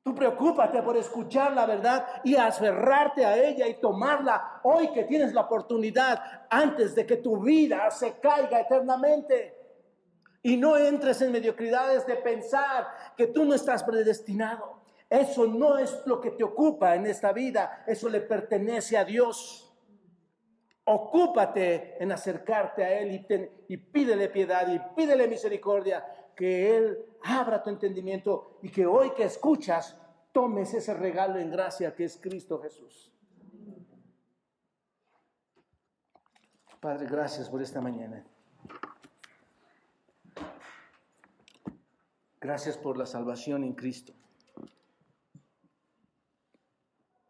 [0.08, 5.34] Tú preocúpate por escuchar la verdad y aferrarte a ella y tomarla hoy que tienes
[5.34, 9.54] la oportunidad antes de que tu vida se caiga eternamente.
[10.42, 12.86] Y no entres en mediocridades de pensar
[13.16, 14.80] que tú no estás predestinado.
[15.10, 19.67] Eso no es lo que te ocupa en esta vida, eso le pertenece a Dios.
[20.90, 23.26] Ocúpate en acercarte a Él
[23.68, 26.02] y, pídele piedad y pídele misericordia,
[26.34, 30.00] que Él abra tu entendimiento y que hoy que escuchas,
[30.32, 33.12] tomes ese regalo en gracia que es Cristo Jesús.
[36.80, 38.24] Padre, gracias por esta mañana.
[42.40, 44.14] Gracias por la salvación en Cristo.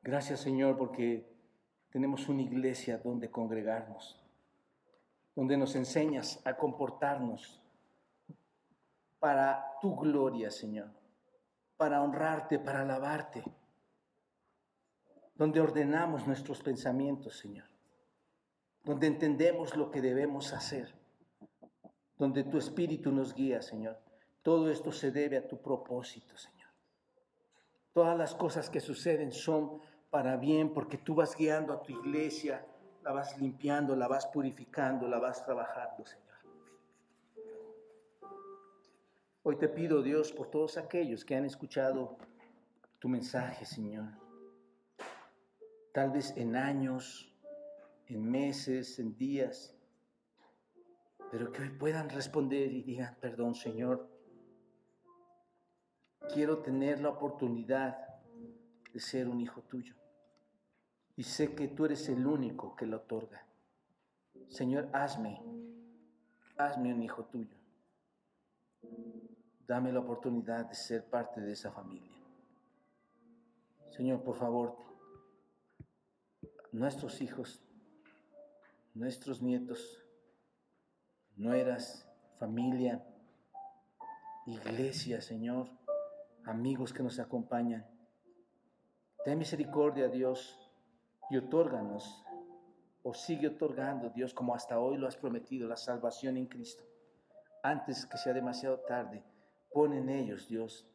[0.02, 1.37] Gracias Señor porque
[1.98, 4.16] tenemos una iglesia donde congregarnos,
[5.34, 7.60] donde nos enseñas a comportarnos
[9.18, 10.90] para tu gloria, Señor,
[11.76, 13.42] para honrarte, para alabarte,
[15.34, 17.66] donde ordenamos nuestros pensamientos, Señor,
[18.84, 20.94] donde entendemos lo que debemos hacer,
[22.16, 23.98] donde tu Espíritu nos guía, Señor.
[24.44, 26.70] Todo esto se debe a tu propósito, Señor.
[27.92, 32.64] Todas las cosas que suceden son para bien porque tú vas guiando a tu iglesia,
[33.02, 36.28] la vas limpiando, la vas purificando, la vas trabajando, Señor.
[39.42, 42.18] Hoy te pido, Dios, por todos aquellos que han escuchado
[42.98, 44.08] tu mensaje, Señor.
[45.92, 47.34] Tal vez en años,
[48.06, 49.74] en meses, en días,
[51.30, 54.08] pero que hoy puedan responder y digan, perdón, Señor,
[56.32, 58.07] quiero tener la oportunidad
[58.92, 59.94] de ser un hijo tuyo.
[61.16, 63.44] Y sé que tú eres el único que lo otorga.
[64.48, 65.42] Señor, hazme,
[66.56, 67.56] hazme un hijo tuyo.
[69.66, 72.12] Dame la oportunidad de ser parte de esa familia.
[73.90, 74.76] Señor, por favor,
[76.72, 77.62] nuestros hijos,
[78.94, 80.04] nuestros nietos,
[81.36, 82.08] nueras,
[82.38, 83.04] familia,
[84.46, 85.68] iglesia, Señor,
[86.44, 87.86] amigos que nos acompañan.
[89.24, 90.70] Ten misericordia, Dios,
[91.30, 92.24] y otórganos,
[93.02, 96.84] o sigue otorgando, Dios, como hasta hoy lo has prometido, la salvación en Cristo.
[97.62, 99.22] Antes que sea demasiado tarde,
[99.72, 100.86] pon en ellos, Dios,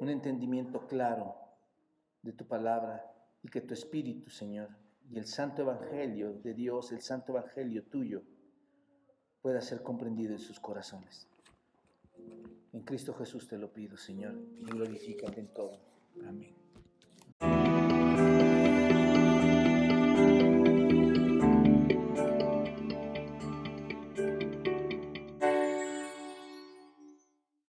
[0.00, 1.34] un entendimiento claro
[2.22, 3.12] de tu palabra
[3.42, 4.70] y que tu Espíritu, Señor,
[5.08, 8.22] y el Santo Evangelio de Dios, el Santo Evangelio tuyo,
[9.40, 11.28] pueda ser comprendido en sus corazones.
[12.72, 15.78] En Cristo Jesús te lo pido, Señor, y glorifícate en todo.
[16.26, 16.65] Amén.
[17.40, 17.85] Thank you.